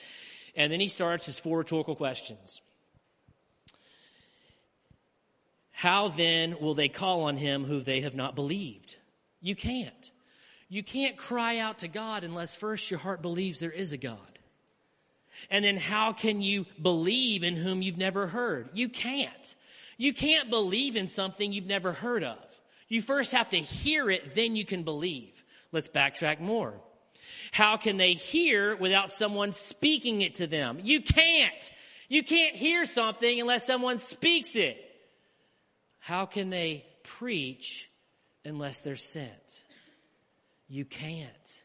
And 0.57 0.73
then 0.73 0.81
he 0.81 0.89
starts 0.89 1.27
his 1.27 1.39
four 1.39 1.59
rhetorical 1.59 1.95
questions. 1.95 2.61
How 5.71 6.09
then 6.09 6.57
will 6.61 6.75
they 6.75 6.89
call 6.89 7.23
on 7.23 7.37
him 7.37 7.63
who 7.63 7.79
they 7.79 8.01
have 8.01 8.17
not 8.17 8.35
believed? 8.35 8.97
You 9.41 9.55
can't. 9.55 10.11
You 10.69 10.83
can't 10.83 11.17
cry 11.17 11.59
out 11.59 11.79
to 11.79 11.89
God 11.89 12.25
unless 12.25 12.57
first 12.57 12.91
your 12.91 12.99
heart 12.99 13.23
believes 13.23 13.61
there 13.61 13.71
is 13.71 13.93
a 13.93 13.99
God. 13.99 14.19
And 15.49 15.65
then 15.65 15.77
how 15.77 16.13
can 16.13 16.43
you 16.43 16.67
believe 16.83 17.45
in 17.45 17.55
whom 17.55 17.83
you've 17.83 17.99
never 17.99 18.27
heard? 18.27 18.71
You 18.73 18.89
can't. 18.89 19.55
You 19.97 20.13
can't 20.13 20.51
believe 20.51 20.97
in 20.97 21.07
something 21.07 21.53
you've 21.53 21.67
never 21.67 21.93
heard 21.93 22.25
of. 22.25 22.48
You 22.89 23.03
first 23.03 23.33
have 23.33 23.51
to 23.51 23.59
hear 23.59 24.11
it, 24.11 24.35
then 24.35 24.57
you 24.57 24.65
can 24.65 24.83
believe. 24.83 25.45
Let's 25.73 25.89
backtrack 25.89 26.41
more. 26.41 26.75
How 27.53 27.77
can 27.77 27.97
they 27.97 28.15
hear 28.15 28.77
without 28.77 29.13
someone 29.13 29.53
speaking 29.53 30.23
it 30.23 30.37
to 30.37 30.47
them? 30.47 30.79
You 30.83 31.01
can't. 31.01 31.73
You 32.09 32.23
can't 32.23 32.57
hear 32.57 32.87
something 32.87 33.41
unless 33.41 33.67
someone 33.67 33.99
speaks 33.99 34.57
it. 34.57 34.83
How 35.99 36.25
can 36.25 36.51
they 36.51 36.87
preach 37.03 37.91
unless 38.45 38.81
they're 38.81 38.97
sent? 38.97 39.63
You 40.69 40.85
can't. 40.85 41.63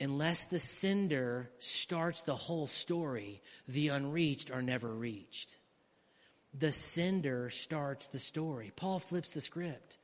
Unless 0.00 0.44
the 0.44 0.58
sender 0.58 1.50
starts 1.58 2.22
the 2.22 2.36
whole 2.36 2.66
story, 2.66 3.42
the 3.66 3.88
unreached 3.88 4.50
are 4.50 4.62
never 4.62 4.88
reached. 4.88 5.56
The 6.58 6.72
sender 6.72 7.50
starts 7.50 8.08
the 8.08 8.18
story. 8.18 8.72
Paul 8.74 9.00
flips 9.00 9.32
the 9.32 9.40
script 9.40 9.97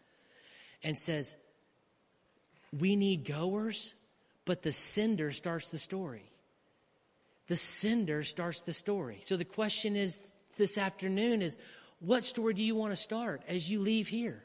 and 0.84 0.96
says, 0.96 1.36
We 2.78 2.96
need 2.96 3.24
goers, 3.24 3.94
but 4.44 4.62
the 4.62 4.72
sender 4.72 5.32
starts 5.32 5.68
the 5.68 5.78
story. 5.78 6.30
The 7.46 7.56
sender 7.56 8.22
starts 8.22 8.62
the 8.62 8.72
story. 8.72 9.20
So 9.22 9.36
the 9.36 9.44
question 9.44 9.96
is 9.96 10.18
this 10.56 10.78
afternoon 10.78 11.42
is 11.42 11.56
what 12.00 12.24
story 12.24 12.54
do 12.54 12.62
you 12.62 12.74
want 12.74 12.92
to 12.92 12.96
start 12.96 13.42
as 13.48 13.70
you 13.70 13.80
leave 13.80 14.08
here? 14.08 14.42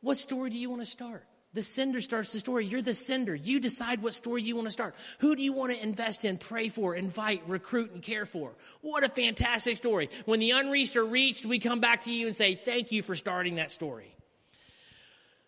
What 0.00 0.18
story 0.18 0.50
do 0.50 0.56
you 0.56 0.68
want 0.68 0.82
to 0.82 0.86
start? 0.86 1.24
The 1.54 1.62
sender 1.62 2.00
starts 2.00 2.32
the 2.32 2.40
story. 2.40 2.64
You're 2.64 2.82
the 2.82 2.94
sender. 2.94 3.34
You 3.34 3.60
decide 3.60 4.02
what 4.02 4.14
story 4.14 4.42
you 4.42 4.56
want 4.56 4.68
to 4.68 4.72
start. 4.72 4.94
Who 5.18 5.36
do 5.36 5.42
you 5.42 5.52
want 5.52 5.72
to 5.72 5.82
invest 5.82 6.24
in, 6.24 6.38
pray 6.38 6.70
for, 6.70 6.94
invite, 6.94 7.42
recruit, 7.46 7.92
and 7.92 8.02
care 8.02 8.24
for? 8.24 8.52
What 8.80 9.04
a 9.04 9.08
fantastic 9.08 9.76
story. 9.76 10.08
When 10.24 10.40
the 10.40 10.52
unreached 10.52 10.96
are 10.96 11.04
reached, 11.04 11.44
we 11.44 11.58
come 11.58 11.80
back 11.80 12.04
to 12.04 12.12
you 12.12 12.26
and 12.26 12.34
say, 12.34 12.54
thank 12.54 12.90
you 12.90 13.02
for 13.02 13.14
starting 13.14 13.56
that 13.56 13.70
story. 13.70 14.14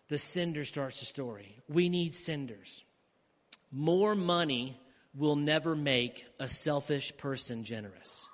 The 0.07 0.17
sender 0.17 0.65
starts 0.65 0.99
the 0.99 1.05
story. 1.05 1.57
We 1.67 1.89
need 1.89 2.15
senders. 2.15 2.83
More 3.71 4.15
money 4.15 4.79
will 5.13 5.35
never 5.35 5.75
make 5.75 6.27
a 6.39 6.47
selfish 6.47 7.15
person 7.17 7.63
generous. 7.63 8.29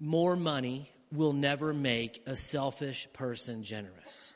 More 0.00 0.36
money 0.36 0.90
will 1.12 1.32
never 1.32 1.72
make 1.72 2.22
a 2.26 2.36
selfish 2.36 3.08
person 3.12 3.64
generous 3.64 4.34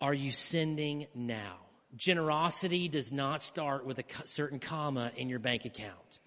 are 0.00 0.14
you 0.14 0.30
sending 0.30 1.06
now? 1.14 1.56
Generosity 1.96 2.88
does 2.88 3.12
not 3.12 3.42
start 3.42 3.86
with 3.86 3.98
a 3.98 4.04
certain 4.26 4.58
comma 4.58 5.10
in 5.16 5.28
your 5.28 5.38
bank 5.38 5.64
account. 5.64 6.20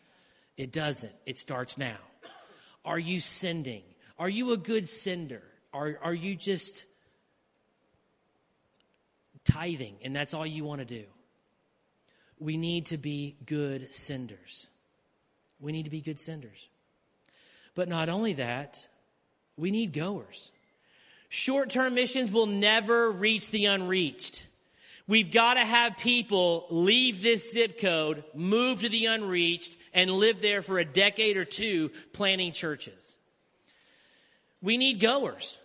It 0.58 0.72
doesn't. 0.72 1.14
It 1.26 1.38
starts 1.38 1.78
now. 1.78 1.98
Are 2.84 3.00
you 3.00 3.20
sending? 3.20 3.84
Are 4.18 4.30
you 4.30 4.52
a 4.54 4.58
good 4.58 4.90
sender? 4.90 5.44
Are, 5.72 6.00
are 6.02 6.14
you 6.14 6.36
just 6.36 6.86
tithing 9.52 9.96
and 10.04 10.16
that's 10.16 10.34
all 10.34 10.46
you 10.46 10.64
want 10.64 10.80
to 10.80 10.86
do? 10.86 11.06
We 12.40 12.58
need 12.58 12.88
to 12.88 12.98
be 12.98 13.36
good 13.46 13.94
senders. 13.94 14.68
We 15.60 15.72
need 15.72 15.84
to 15.84 15.90
be 15.90 16.02
good 16.02 16.20
senders. 16.20 16.70
But 17.76 17.90
not 17.90 18.10
only 18.10 18.34
that, 18.34 18.88
we 19.58 19.72
need 19.72 19.94
goers. 19.94 20.52
Short 21.30 21.70
term 21.70 21.94
missions 21.94 22.32
will 22.32 22.48
never 22.48 23.12
reach 23.12 23.52
the 23.52 23.66
unreached. 23.66 24.46
We've 25.08 25.32
got 25.32 25.56
to 25.56 25.66
have 25.66 25.98
people 25.98 26.66
leave 26.70 27.22
this 27.22 27.52
zip 27.52 27.80
code, 27.80 28.24
move 28.36 28.82
to 28.82 28.90
the 28.90 29.08
unreached, 29.08 29.76
and 29.94 30.12
live 30.12 30.40
there 30.42 30.62
for 30.62 30.78
a 30.78 30.86
decade 30.86 31.36
or 31.36 31.46
two 31.46 31.92
planting 32.14 32.52
churches. 32.52 33.18
We 34.62 34.78
need 34.78 35.00
goers. 35.00 35.58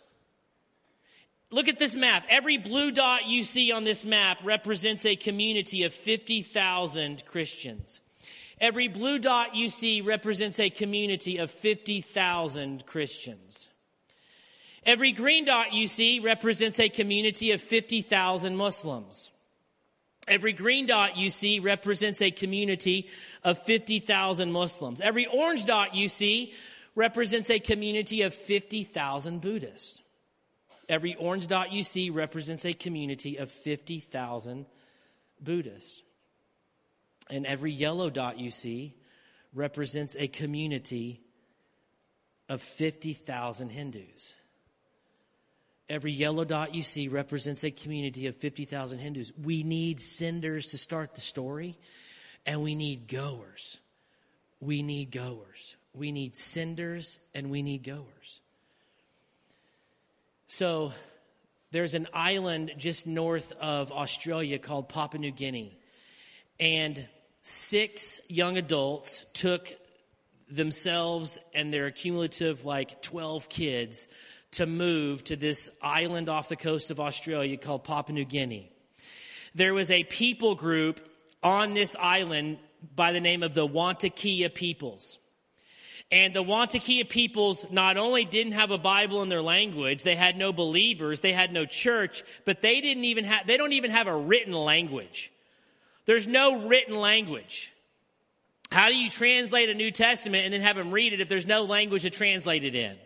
Look 1.54 1.68
at 1.68 1.78
this 1.78 1.94
map. 1.94 2.24
Every 2.28 2.56
blue 2.56 2.90
dot 2.90 3.28
you 3.28 3.44
see 3.44 3.70
on 3.70 3.84
this 3.84 4.04
map 4.04 4.38
represents 4.42 5.06
a 5.06 5.14
community 5.14 5.84
of 5.84 5.94
50,000 5.94 7.24
Christians. 7.26 8.00
Every 8.60 8.88
blue 8.88 9.20
dot 9.20 9.54
you 9.54 9.68
see 9.68 10.00
represents 10.00 10.58
a 10.58 10.68
community 10.68 11.38
of 11.38 11.52
50,000 11.52 12.84
Christians. 12.86 13.70
Every 14.84 15.12
green 15.12 15.44
dot 15.44 15.72
you 15.72 15.86
see 15.86 16.18
represents 16.18 16.80
a 16.80 16.88
community 16.88 17.52
of 17.52 17.60
50,000 17.60 18.56
Muslims. 18.56 19.30
Every 20.26 20.54
green 20.54 20.86
dot 20.86 21.16
you 21.16 21.30
see 21.30 21.60
represents 21.60 22.20
a 22.20 22.32
community 22.32 23.08
of 23.44 23.60
50,000 23.60 24.50
Muslims. 24.50 25.00
Every 25.00 25.26
orange 25.26 25.66
dot 25.66 25.94
you 25.94 26.08
see 26.08 26.52
represents 26.96 27.48
a 27.48 27.60
community 27.60 28.22
of 28.22 28.34
50,000 28.34 29.40
Buddhists. 29.40 30.00
Every 30.88 31.14
orange 31.14 31.46
dot 31.46 31.72
you 31.72 31.82
see 31.82 32.10
represents 32.10 32.64
a 32.64 32.72
community 32.74 33.36
of 33.36 33.50
50,000 33.50 34.66
Buddhists. 35.40 36.02
And 37.30 37.46
every 37.46 37.72
yellow 37.72 38.10
dot 38.10 38.38
you 38.38 38.50
see 38.50 38.94
represents 39.54 40.16
a 40.18 40.28
community 40.28 41.20
of 42.48 42.60
50,000 42.60 43.70
Hindus. 43.70 44.34
Every 45.88 46.12
yellow 46.12 46.44
dot 46.44 46.74
you 46.74 46.82
see 46.82 47.08
represents 47.08 47.62
a 47.64 47.70
community 47.70 48.26
of 48.26 48.36
50,000 48.36 48.98
Hindus. 48.98 49.32
We 49.42 49.62
need 49.62 50.00
senders 50.00 50.68
to 50.68 50.78
start 50.78 51.14
the 51.14 51.20
story, 51.20 51.78
and 52.46 52.62
we 52.62 52.74
need 52.74 53.06
goers. 53.06 53.80
We 54.60 54.82
need 54.82 55.10
goers. 55.10 55.76
We 55.92 56.10
need 56.10 56.36
senders, 56.36 57.18
and 57.34 57.50
we 57.50 57.62
need 57.62 57.84
goers. 57.84 58.40
So, 60.46 60.92
there's 61.70 61.94
an 61.94 62.06
island 62.14 62.72
just 62.78 63.06
north 63.06 63.52
of 63.60 63.90
Australia 63.90 64.58
called 64.60 64.88
Papua 64.88 65.20
New 65.20 65.32
Guinea. 65.32 65.76
And 66.60 67.08
six 67.42 68.20
young 68.28 68.56
adults 68.56 69.24
took 69.32 69.68
themselves 70.48 71.38
and 71.54 71.74
their 71.74 71.90
cumulative, 71.90 72.64
like 72.64 73.02
12 73.02 73.48
kids, 73.48 74.06
to 74.52 74.66
move 74.66 75.24
to 75.24 75.36
this 75.36 75.68
island 75.82 76.28
off 76.28 76.48
the 76.48 76.56
coast 76.56 76.92
of 76.92 77.00
Australia 77.00 77.56
called 77.56 77.82
Papua 77.82 78.14
New 78.14 78.24
Guinea. 78.24 78.70
There 79.54 79.74
was 79.74 79.90
a 79.90 80.04
people 80.04 80.54
group 80.54 81.00
on 81.42 81.74
this 81.74 81.96
island 81.98 82.58
by 82.94 83.12
the 83.12 83.20
name 83.20 83.42
of 83.42 83.54
the 83.54 83.66
Wantakea 83.66 84.54
peoples. 84.54 85.18
And 86.12 86.34
the 86.34 86.44
Wantakea 86.44 87.08
peoples 87.08 87.66
not 87.70 87.96
only 87.96 88.24
didn't 88.24 88.52
have 88.52 88.70
a 88.70 88.78
Bible 88.78 89.22
in 89.22 89.28
their 89.28 89.42
language, 89.42 90.02
they 90.02 90.14
had 90.14 90.36
no 90.36 90.52
believers, 90.52 91.20
they 91.20 91.32
had 91.32 91.52
no 91.52 91.64
church, 91.66 92.22
but 92.44 92.62
they 92.62 92.80
didn't 92.80 93.04
even 93.04 93.24
have, 93.24 93.46
they 93.46 93.56
don't 93.56 93.72
even 93.72 93.90
have 93.90 94.06
a 94.06 94.16
written 94.16 94.52
language. 94.52 95.32
There's 96.06 96.26
no 96.26 96.66
written 96.68 96.94
language. 96.94 97.72
How 98.70 98.88
do 98.88 98.96
you 98.96 99.08
translate 99.08 99.70
a 99.70 99.74
New 99.74 99.90
Testament 99.90 100.44
and 100.44 100.52
then 100.52 100.60
have 100.60 100.76
them 100.76 100.90
read 100.90 101.12
it 101.12 101.20
if 101.20 101.28
there's 101.28 101.46
no 101.46 101.64
language 101.64 102.02
to 102.02 102.10
translate 102.10 102.64
it 102.64 102.74
in? 102.74 102.96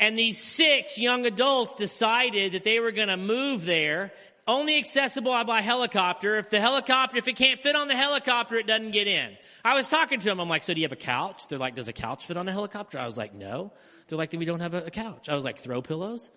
And 0.00 0.18
these 0.18 0.38
six 0.38 0.98
young 0.98 1.26
adults 1.26 1.74
decided 1.74 2.52
that 2.52 2.64
they 2.64 2.78
were 2.78 2.92
going 2.92 3.08
to 3.08 3.16
move 3.16 3.64
there, 3.64 4.12
only 4.46 4.78
accessible 4.78 5.32
by 5.44 5.60
helicopter. 5.60 6.36
If 6.36 6.50
the 6.50 6.60
helicopter, 6.60 7.16
if 7.18 7.26
it 7.26 7.36
can't 7.36 7.60
fit 7.60 7.74
on 7.74 7.88
the 7.88 7.96
helicopter, 7.96 8.56
it 8.56 8.66
doesn't 8.66 8.92
get 8.92 9.08
in. 9.08 9.36
I 9.68 9.74
was 9.74 9.86
talking 9.86 10.18
to 10.18 10.24
them. 10.24 10.40
I'm 10.40 10.48
like, 10.48 10.62
so 10.62 10.72
do 10.72 10.80
you 10.80 10.86
have 10.86 10.92
a 10.92 10.96
couch? 10.96 11.46
They're 11.48 11.58
like, 11.58 11.74
does 11.74 11.88
a 11.88 11.92
couch 11.92 12.24
fit 12.24 12.38
on 12.38 12.48
a 12.48 12.52
helicopter? 12.52 12.98
I 12.98 13.04
was 13.04 13.18
like, 13.18 13.34
no. 13.34 13.70
They're 14.06 14.16
like, 14.16 14.30
then 14.30 14.40
we 14.40 14.46
don't 14.46 14.60
have 14.60 14.72
a, 14.72 14.86
a 14.86 14.90
couch. 14.90 15.28
I 15.28 15.34
was 15.34 15.44
like, 15.44 15.58
throw 15.58 15.82
pillows? 15.82 16.30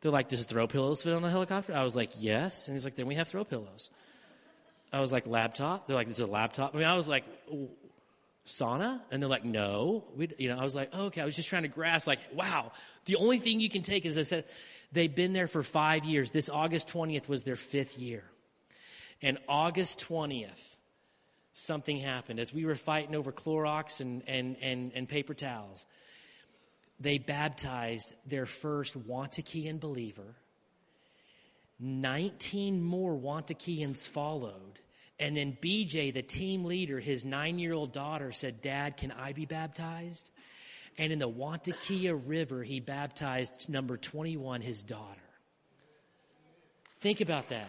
They're 0.00 0.12
like, 0.12 0.28
does 0.28 0.44
throw 0.44 0.68
pillows 0.68 1.02
fit 1.02 1.12
on 1.12 1.24
a 1.24 1.30
helicopter? 1.30 1.74
I 1.74 1.82
was 1.82 1.96
like, 1.96 2.10
yes. 2.16 2.68
And 2.68 2.76
he's 2.76 2.84
like, 2.84 2.94
then 2.94 3.06
we 3.06 3.16
have 3.16 3.26
throw 3.26 3.42
pillows. 3.42 3.90
I 4.92 5.00
was 5.00 5.10
like, 5.10 5.26
laptop? 5.26 5.88
They're 5.88 5.96
like, 5.96 6.08
it's 6.08 6.20
a 6.20 6.26
laptop? 6.26 6.76
I 6.76 6.78
mean, 6.78 6.86
I 6.86 6.96
was 6.96 7.08
like, 7.08 7.24
sauna? 8.46 9.00
And 9.10 9.20
they're 9.20 9.28
like, 9.28 9.44
no. 9.44 10.04
We, 10.14 10.28
you 10.38 10.48
know, 10.48 10.58
I 10.58 10.62
was 10.62 10.76
like, 10.76 10.90
oh, 10.92 11.06
okay. 11.06 11.22
I 11.22 11.24
was 11.24 11.34
just 11.34 11.48
trying 11.48 11.62
to 11.62 11.68
grasp, 11.68 12.06
like, 12.06 12.20
wow. 12.32 12.70
The 13.06 13.16
only 13.16 13.38
thing 13.38 13.58
you 13.58 13.68
can 13.68 13.82
take 13.82 14.06
is 14.06 14.16
I 14.16 14.22
said, 14.22 14.44
they've 14.92 15.12
been 15.12 15.32
there 15.32 15.48
for 15.48 15.64
five 15.64 16.04
years. 16.04 16.30
This 16.30 16.48
August 16.48 16.88
20th 16.92 17.28
was 17.28 17.42
their 17.42 17.56
fifth 17.56 17.98
year. 17.98 18.22
And 19.22 19.38
August 19.48 20.06
20th, 20.08 20.75
something 21.56 21.96
happened. 21.96 22.38
As 22.38 22.52
we 22.52 22.66
were 22.66 22.74
fighting 22.74 23.14
over 23.16 23.32
Clorox 23.32 24.00
and, 24.00 24.22
and, 24.28 24.56
and, 24.60 24.92
and 24.94 25.08
paper 25.08 25.32
towels, 25.32 25.86
they 27.00 27.16
baptized 27.16 28.12
their 28.26 28.44
first 28.44 28.96
Wantakean 29.08 29.80
believer. 29.80 30.34
19 31.80 32.82
more 32.82 33.16
Wantakeans 33.16 34.06
followed. 34.06 34.80
And 35.18 35.34
then 35.34 35.56
BJ, 35.60 36.12
the 36.12 36.22
team 36.22 36.66
leader, 36.66 37.00
his 37.00 37.24
nine 37.24 37.58
year 37.58 37.72
old 37.72 37.92
daughter 37.92 38.32
said, 38.32 38.60
Dad, 38.60 38.98
can 38.98 39.10
I 39.10 39.32
be 39.32 39.46
baptized? 39.46 40.30
And 40.98 41.10
in 41.10 41.18
the 41.18 41.28
Wantakea 41.28 42.20
River, 42.26 42.62
he 42.62 42.80
baptized 42.80 43.70
number 43.70 43.96
21, 43.96 44.60
his 44.60 44.82
daughter. 44.82 45.20
Think 47.00 47.22
about 47.22 47.48
that. 47.48 47.68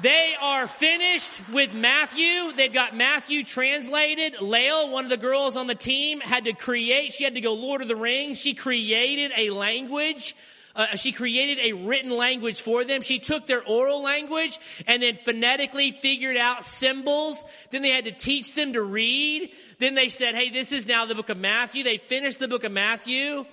They 0.00 0.34
are 0.40 0.68
finished 0.68 1.32
with 1.52 1.74
Matthew. 1.74 2.52
They've 2.52 2.72
got 2.72 2.96
Matthew 2.96 3.42
translated. 3.42 4.40
Lael, 4.40 4.90
one 4.90 5.04
of 5.04 5.10
the 5.10 5.16
girls 5.16 5.56
on 5.56 5.66
the 5.66 5.74
team, 5.74 6.20
had 6.20 6.44
to 6.44 6.52
create, 6.52 7.12
she 7.12 7.24
had 7.24 7.34
to 7.34 7.40
go 7.40 7.54
Lord 7.54 7.82
of 7.82 7.88
the 7.88 7.96
Rings. 7.96 8.38
She 8.38 8.54
created 8.54 9.32
a 9.36 9.50
language 9.50 10.34
uh, 10.78 10.94
she 10.94 11.10
created 11.10 11.58
a 11.64 11.72
written 11.72 12.10
language 12.10 12.60
for 12.60 12.84
them. 12.84 13.02
She 13.02 13.18
took 13.18 13.48
their 13.48 13.64
oral 13.64 14.00
language 14.00 14.60
and 14.86 15.02
then 15.02 15.16
phonetically 15.16 15.90
figured 15.90 16.36
out 16.36 16.64
symbols. 16.64 17.36
Then 17.70 17.82
they 17.82 17.90
had 17.90 18.04
to 18.04 18.12
teach 18.12 18.54
them 18.54 18.74
to 18.74 18.82
read. 18.82 19.50
Then 19.80 19.96
they 19.96 20.08
said, 20.08 20.36
hey, 20.36 20.50
this 20.50 20.70
is 20.70 20.86
now 20.86 21.04
the 21.04 21.16
book 21.16 21.30
of 21.30 21.36
Matthew. 21.36 21.82
They 21.82 21.98
finished 21.98 22.38
the 22.38 22.46
book 22.46 22.62
of 22.62 22.70
Matthew. 22.70 23.44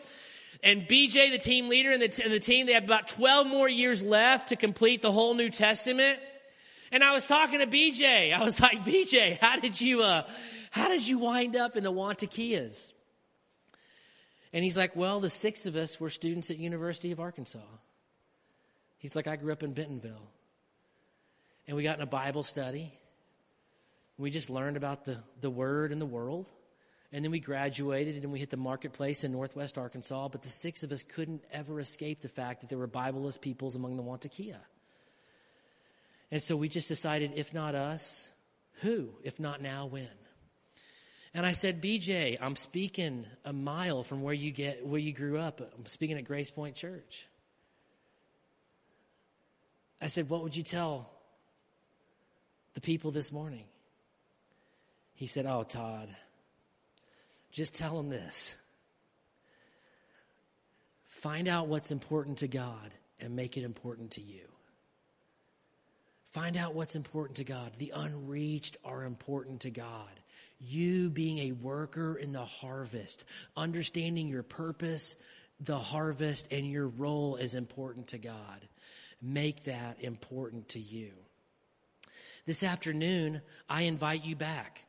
And 0.62 0.88
BJ, 0.88 1.32
the 1.32 1.40
team 1.40 1.68
leader 1.68 1.92
and 1.92 2.02
the, 2.02 2.22
and 2.24 2.32
the 2.32 2.40
team, 2.40 2.68
they 2.68 2.74
have 2.74 2.84
about 2.84 3.08
12 3.08 3.48
more 3.48 3.68
years 3.68 4.04
left 4.04 4.50
to 4.50 4.56
complete 4.56 5.02
the 5.02 5.12
whole 5.12 5.34
New 5.34 5.50
Testament. 5.50 6.20
And 6.96 7.04
I 7.04 7.14
was 7.14 7.26
talking 7.26 7.60
to 7.60 7.68
BJ. 7.68 8.34
I 8.34 8.42
was 8.42 8.62
like, 8.62 8.86
BJ, 8.86 9.38
how 9.38 9.60
did 9.60 9.82
you, 9.82 10.02
uh, 10.02 10.24
how 10.72 10.88
did 10.88 11.06
you 11.06 11.20
wind 11.20 11.58
up 11.58 11.76
in 11.76 11.84
the 11.84 11.92
Wantakeas? 11.92 12.94
And 14.54 14.64
he's 14.64 14.78
like, 14.78 14.96
well, 14.96 15.20
the 15.20 15.30
six 15.30 15.66
of 15.66 15.76
us 15.76 16.00
were 16.00 16.10
students 16.10 16.50
at 16.52 16.58
University 16.58 17.12
of 17.12 17.20
Arkansas. 17.20 17.60
He's 18.98 19.14
like, 19.14 19.28
I 19.28 19.36
grew 19.36 19.52
up 19.52 19.62
in 19.62 19.74
Bentonville. 19.74 20.32
And 21.68 21.76
we 21.76 21.84
got 21.84 21.98
in 21.98 22.02
a 22.02 22.08
Bible 22.08 22.44
study. 22.44 22.94
We 24.18 24.32
just 24.32 24.50
learned 24.50 24.78
about 24.78 25.04
the, 25.04 25.18
the 25.42 25.50
word 25.50 25.92
and 25.92 26.00
the 26.00 26.06
world. 26.06 26.48
And 27.12 27.26
then 27.26 27.32
we 27.32 27.42
graduated 27.42 28.24
and 28.24 28.32
we 28.32 28.40
hit 28.40 28.52
the 28.52 28.58
marketplace 28.58 29.26
in 29.26 29.34
northwest 29.34 29.78
Arkansas. 29.78 30.30
But 30.30 30.44
the 30.44 30.50
six 30.50 30.84
of 30.84 30.94
us 30.94 31.04
couldn't 31.04 31.44
ever 31.52 31.82
escape 31.82 32.22
the 32.22 32.30
fact 32.30 32.62
that 32.62 32.70
there 32.70 32.78
were 32.78 32.88
Bibleless 32.88 33.42
peoples 33.42 33.76
among 33.76 33.98
the 33.98 34.04
Wantakea. 34.04 34.60
And 36.36 36.44
so 36.44 36.58
we 36.58 36.68
just 36.68 36.90
decided 36.90 37.32
if 37.38 37.54
not 37.54 37.76
us, 37.76 38.28
who? 38.82 39.08
If 39.24 39.40
not 39.40 39.62
now, 39.62 39.86
when? 39.86 40.10
And 41.34 41.46
I 41.46 41.54
said, 41.54 41.82
BJ, 41.82 42.36
I'm 42.42 42.58
speaking 42.58 43.26
a 43.46 43.54
mile 43.54 44.04
from 44.04 44.22
where 44.22 44.34
you 44.34 44.52
get 44.52 44.86
where 44.86 45.00
you 45.00 45.14
grew 45.14 45.38
up. 45.38 45.62
I'm 45.62 45.86
speaking 45.86 46.18
at 46.18 46.26
Grace 46.26 46.52
Point 46.52 46.76
Church. 46.76 47.26
I 50.02 50.08
said, 50.08 50.28
What 50.28 50.44
would 50.44 50.58
you 50.58 50.64
tell 50.64 51.10
the 52.74 52.82
people 52.82 53.12
this 53.12 53.32
morning? 53.32 53.64
He 55.14 55.28
said, 55.28 55.46
Oh, 55.46 55.64
Todd, 55.64 56.14
just 57.54 57.76
tell 57.76 57.96
them 57.96 58.10
this. 58.10 58.58
Find 61.06 61.48
out 61.48 61.70
what's 61.70 61.92
important 61.92 62.40
to 62.40 62.50
God 62.50 62.92
and 63.22 63.38
make 63.38 63.56
it 63.56 63.64
important 63.64 64.12
to 64.12 64.22
you. 64.22 64.50
Find 66.36 66.58
out 66.58 66.76
what's 66.76 66.98
important 66.98 67.38
to 67.38 67.46
God. 67.46 67.72
The 67.78 67.94
unreached 67.96 68.76
are 68.84 69.06
important 69.06 69.62
to 69.62 69.72
God. 69.72 70.10
You 70.60 71.10
being 71.10 71.38
a 71.38 71.54
worker 71.54 72.14
in 72.18 72.34
the 72.34 72.44
harvest, 72.44 73.24
understanding 73.56 74.28
your 74.28 74.44
purpose, 74.44 75.16
the 75.62 75.80
harvest, 75.80 76.52
and 76.52 76.70
your 76.70 76.90
role 76.90 77.38
is 77.38 77.56
important 77.56 78.08
to 78.08 78.18
God. 78.18 78.68
Make 79.22 79.64
that 79.64 80.02
important 80.02 80.68
to 80.70 80.80
you. 80.82 81.14
This 82.46 82.64
afternoon, 82.64 83.42
I 83.70 83.84
invite 83.84 84.26
you 84.26 84.36
back. 84.36 84.84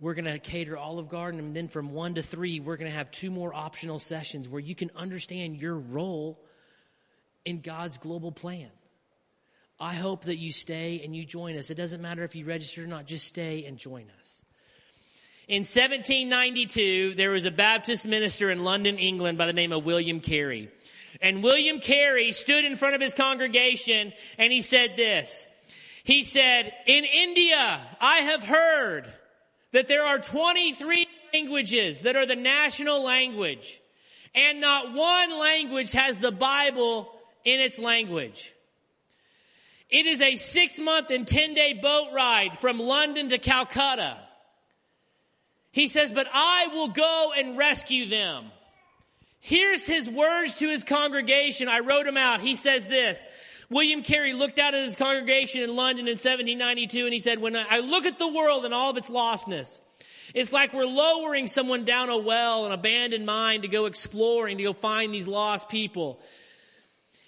We're 0.00 0.14
going 0.14 0.24
to 0.24 0.38
cater 0.38 0.78
Olive 0.78 1.10
Garden, 1.10 1.40
and 1.40 1.54
then 1.54 1.68
from 1.68 1.92
one 1.92 2.14
to 2.14 2.22
three, 2.22 2.58
we're 2.58 2.78
going 2.78 2.90
to 2.90 2.96
have 2.96 3.10
two 3.10 3.30
more 3.30 3.52
optional 3.52 3.98
sessions 3.98 4.48
where 4.48 4.62
you 4.62 4.74
can 4.74 4.90
understand 4.96 5.60
your 5.60 5.76
role 5.76 6.42
in 7.44 7.60
God's 7.60 7.98
global 7.98 8.32
plan. 8.32 8.70
I 9.78 9.94
hope 9.94 10.24
that 10.24 10.38
you 10.38 10.52
stay 10.52 11.02
and 11.04 11.14
you 11.14 11.24
join 11.24 11.56
us. 11.56 11.70
It 11.70 11.74
doesn't 11.74 12.00
matter 12.00 12.24
if 12.24 12.34
you 12.34 12.44
register 12.44 12.84
or 12.84 12.86
not, 12.86 13.06
just 13.06 13.26
stay 13.26 13.64
and 13.66 13.76
join 13.76 14.06
us. 14.20 14.44
In 15.48 15.60
1792, 15.60 17.14
there 17.14 17.30
was 17.30 17.44
a 17.44 17.50
Baptist 17.50 18.06
minister 18.06 18.50
in 18.50 18.64
London, 18.64 18.98
England 18.98 19.38
by 19.38 19.46
the 19.46 19.52
name 19.52 19.72
of 19.72 19.84
William 19.84 20.20
Carey. 20.20 20.70
And 21.20 21.42
William 21.42 21.78
Carey 21.78 22.32
stood 22.32 22.64
in 22.64 22.76
front 22.76 22.94
of 22.94 23.00
his 23.00 23.14
congregation 23.14 24.12
and 24.38 24.52
he 24.52 24.60
said 24.60 24.96
this. 24.96 25.46
He 26.04 26.22
said, 26.22 26.72
in 26.86 27.04
India, 27.04 27.80
I 28.00 28.18
have 28.18 28.42
heard 28.42 29.12
that 29.72 29.88
there 29.88 30.04
are 30.04 30.18
23 30.18 31.06
languages 31.34 32.00
that 32.00 32.16
are 32.16 32.26
the 32.26 32.36
national 32.36 33.02
language 33.02 33.80
and 34.36 34.60
not 34.60 34.92
one 34.92 35.40
language 35.40 35.92
has 35.92 36.18
the 36.18 36.30
Bible 36.30 37.10
in 37.44 37.60
its 37.60 37.78
language. 37.78 38.52
It 39.88 40.06
is 40.06 40.20
a 40.20 40.36
six 40.36 40.78
month 40.78 41.10
and 41.10 41.26
10 41.26 41.54
day 41.54 41.72
boat 41.74 42.08
ride 42.12 42.58
from 42.58 42.80
London 42.80 43.28
to 43.28 43.38
Calcutta. 43.38 44.18
He 45.70 45.88
says, 45.88 46.12
but 46.12 46.26
I 46.32 46.68
will 46.72 46.88
go 46.88 47.32
and 47.36 47.58
rescue 47.58 48.06
them. 48.06 48.46
Here's 49.40 49.86
his 49.86 50.08
words 50.08 50.56
to 50.56 50.68
his 50.68 50.82
congregation. 50.82 51.68
I 51.68 51.80
wrote 51.80 52.06
them 52.06 52.16
out. 52.16 52.40
He 52.40 52.54
says 52.54 52.86
this. 52.86 53.24
William 53.68 54.02
Carey 54.02 54.32
looked 54.32 54.58
out 54.58 54.74
at 54.74 54.84
his 54.84 54.96
congregation 54.96 55.62
in 55.62 55.76
London 55.76 56.06
in 56.06 56.12
1792 56.12 57.04
and 57.04 57.12
he 57.12 57.20
said, 57.20 57.40
when 57.40 57.56
I 57.56 57.80
look 57.80 58.06
at 58.06 58.18
the 58.18 58.28
world 58.28 58.64
and 58.64 58.72
all 58.72 58.90
of 58.90 58.96
its 58.96 59.10
lostness, 59.10 59.82
it's 60.34 60.52
like 60.52 60.72
we're 60.72 60.84
lowering 60.86 61.46
someone 61.46 61.84
down 61.84 62.08
a 62.08 62.18
well, 62.18 62.66
an 62.66 62.72
abandoned 62.72 63.26
mine 63.26 63.62
to 63.62 63.68
go 63.68 63.86
exploring, 63.86 64.58
to 64.58 64.64
go 64.64 64.72
find 64.72 65.12
these 65.12 65.28
lost 65.28 65.68
people. 65.68 66.20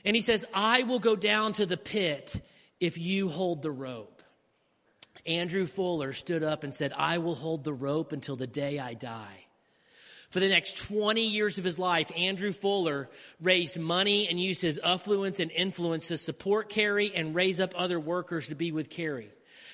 And 0.04 0.16
he 0.16 0.22
says, 0.22 0.44
I 0.54 0.84
will 0.84 0.98
go 0.98 1.16
down 1.16 1.52
to 1.54 1.66
the 1.66 1.76
pit 1.76 2.40
if 2.80 2.98
you 2.98 3.28
hold 3.28 3.62
the 3.62 3.70
rope. 3.70 4.22
Andrew 5.26 5.66
Fuller 5.66 6.12
stood 6.12 6.42
up 6.42 6.64
and 6.64 6.74
said, 6.74 6.92
I 6.96 7.18
will 7.18 7.34
hold 7.34 7.64
the 7.64 7.72
rope 7.72 8.12
until 8.12 8.36
the 8.36 8.46
day 8.46 8.78
I 8.78 8.94
die. 8.94 9.44
For 10.30 10.40
the 10.40 10.48
next 10.48 10.78
20 10.86 11.26
years 11.26 11.58
of 11.58 11.64
his 11.64 11.78
life, 11.78 12.12
Andrew 12.14 12.52
Fuller 12.52 13.08
raised 13.40 13.78
money 13.78 14.28
and 14.28 14.40
used 14.40 14.60
his 14.60 14.78
affluence 14.84 15.40
and 15.40 15.50
influence 15.50 16.08
to 16.08 16.18
support 16.18 16.68
Carey 16.68 17.12
and 17.14 17.34
raise 17.34 17.60
up 17.60 17.72
other 17.74 17.98
workers 17.98 18.48
to 18.48 18.54
be 18.54 18.70
with 18.70 18.90
Carey. 18.90 19.30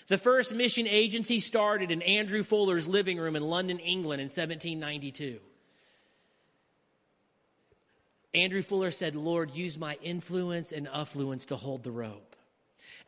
The 0.07 0.19
first 0.19 0.55
mission 0.55 0.87
agency 0.87 1.41
started 1.41 1.91
in 1.91 2.03
Andrew 2.03 2.43
Fuller's 2.43 2.87
living 2.87 3.19
room 3.19 3.37
in 3.37 3.43
London, 3.43 3.79
England 3.79 4.21
in 4.21 4.27
1792. 4.27 5.41
Andrew 8.35 8.63
Fuller 8.63 8.91
said, 8.91 9.15
Lord, 9.15 9.55
use 9.55 9.79
my 9.79 9.97
influence 10.03 10.73
and 10.73 10.89
affluence 10.89 11.47
to 11.47 11.57
hold 11.57 11.85
the 11.85 11.93
rope. 11.93 12.34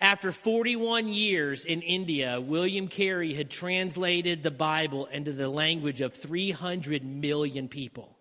After 0.01 0.31
41 0.31 1.09
years 1.09 1.65
in 1.65 1.81
India, 1.81 2.39
William 2.39 2.87
Carey 2.87 3.33
had 3.33 3.49
translated 3.49 4.43
the 4.43 4.51
Bible 4.51 5.07
into 5.07 5.33
the 5.33 5.49
language 5.49 6.03
of 6.03 6.13
300 6.13 7.03
million 7.03 7.69
people. 7.69 8.15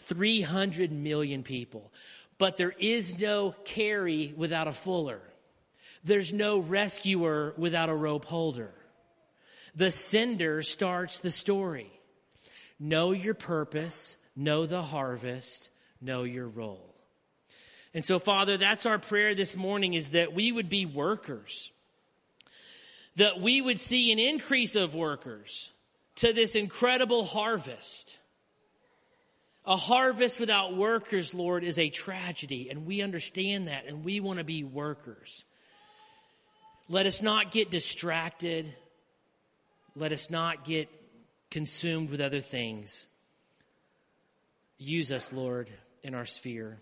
300 0.00 0.90
million 0.90 1.44
people. 1.44 1.92
But 2.36 2.56
there 2.56 2.74
is 2.76 3.20
no 3.20 3.54
Carey 3.64 4.34
without 4.36 4.66
a 4.66 4.72
Fuller. 4.72 5.20
There's 6.02 6.32
no 6.32 6.58
rescuer 6.58 7.54
without 7.56 7.88
a 7.88 7.94
rope 7.94 8.24
holder. 8.24 8.74
The 9.76 9.92
sender 9.92 10.62
starts 10.62 11.20
the 11.20 11.30
story. 11.30 11.92
Know 12.80 13.12
your 13.12 13.34
purpose, 13.34 14.16
know 14.34 14.66
the 14.66 14.82
harvest, 14.82 15.70
know 16.00 16.24
your 16.24 16.48
role. 16.48 16.91
And 17.94 18.04
so, 18.04 18.18
Father, 18.18 18.56
that's 18.56 18.86
our 18.86 18.98
prayer 18.98 19.34
this 19.34 19.56
morning 19.56 19.94
is 19.94 20.10
that 20.10 20.32
we 20.32 20.50
would 20.50 20.68
be 20.68 20.86
workers. 20.86 21.70
That 23.16 23.40
we 23.40 23.60
would 23.60 23.80
see 23.80 24.12
an 24.12 24.18
increase 24.18 24.74
of 24.74 24.94
workers 24.94 25.70
to 26.16 26.32
this 26.32 26.54
incredible 26.54 27.24
harvest. 27.24 28.18
A 29.64 29.76
harvest 29.76 30.40
without 30.40 30.74
workers, 30.74 31.34
Lord, 31.34 31.62
is 31.62 31.78
a 31.78 31.90
tragedy, 31.90 32.68
and 32.70 32.86
we 32.86 33.02
understand 33.02 33.68
that, 33.68 33.86
and 33.86 34.04
we 34.04 34.18
want 34.20 34.38
to 34.38 34.44
be 34.44 34.64
workers. 34.64 35.44
Let 36.88 37.06
us 37.06 37.22
not 37.22 37.52
get 37.52 37.70
distracted. 37.70 38.74
Let 39.94 40.10
us 40.10 40.30
not 40.30 40.64
get 40.64 40.88
consumed 41.50 42.10
with 42.10 42.20
other 42.20 42.40
things. 42.40 43.06
Use 44.78 45.12
us, 45.12 45.32
Lord, 45.32 45.70
in 46.02 46.14
our 46.14 46.26
sphere. 46.26 46.80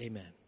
Amen. 0.00 0.45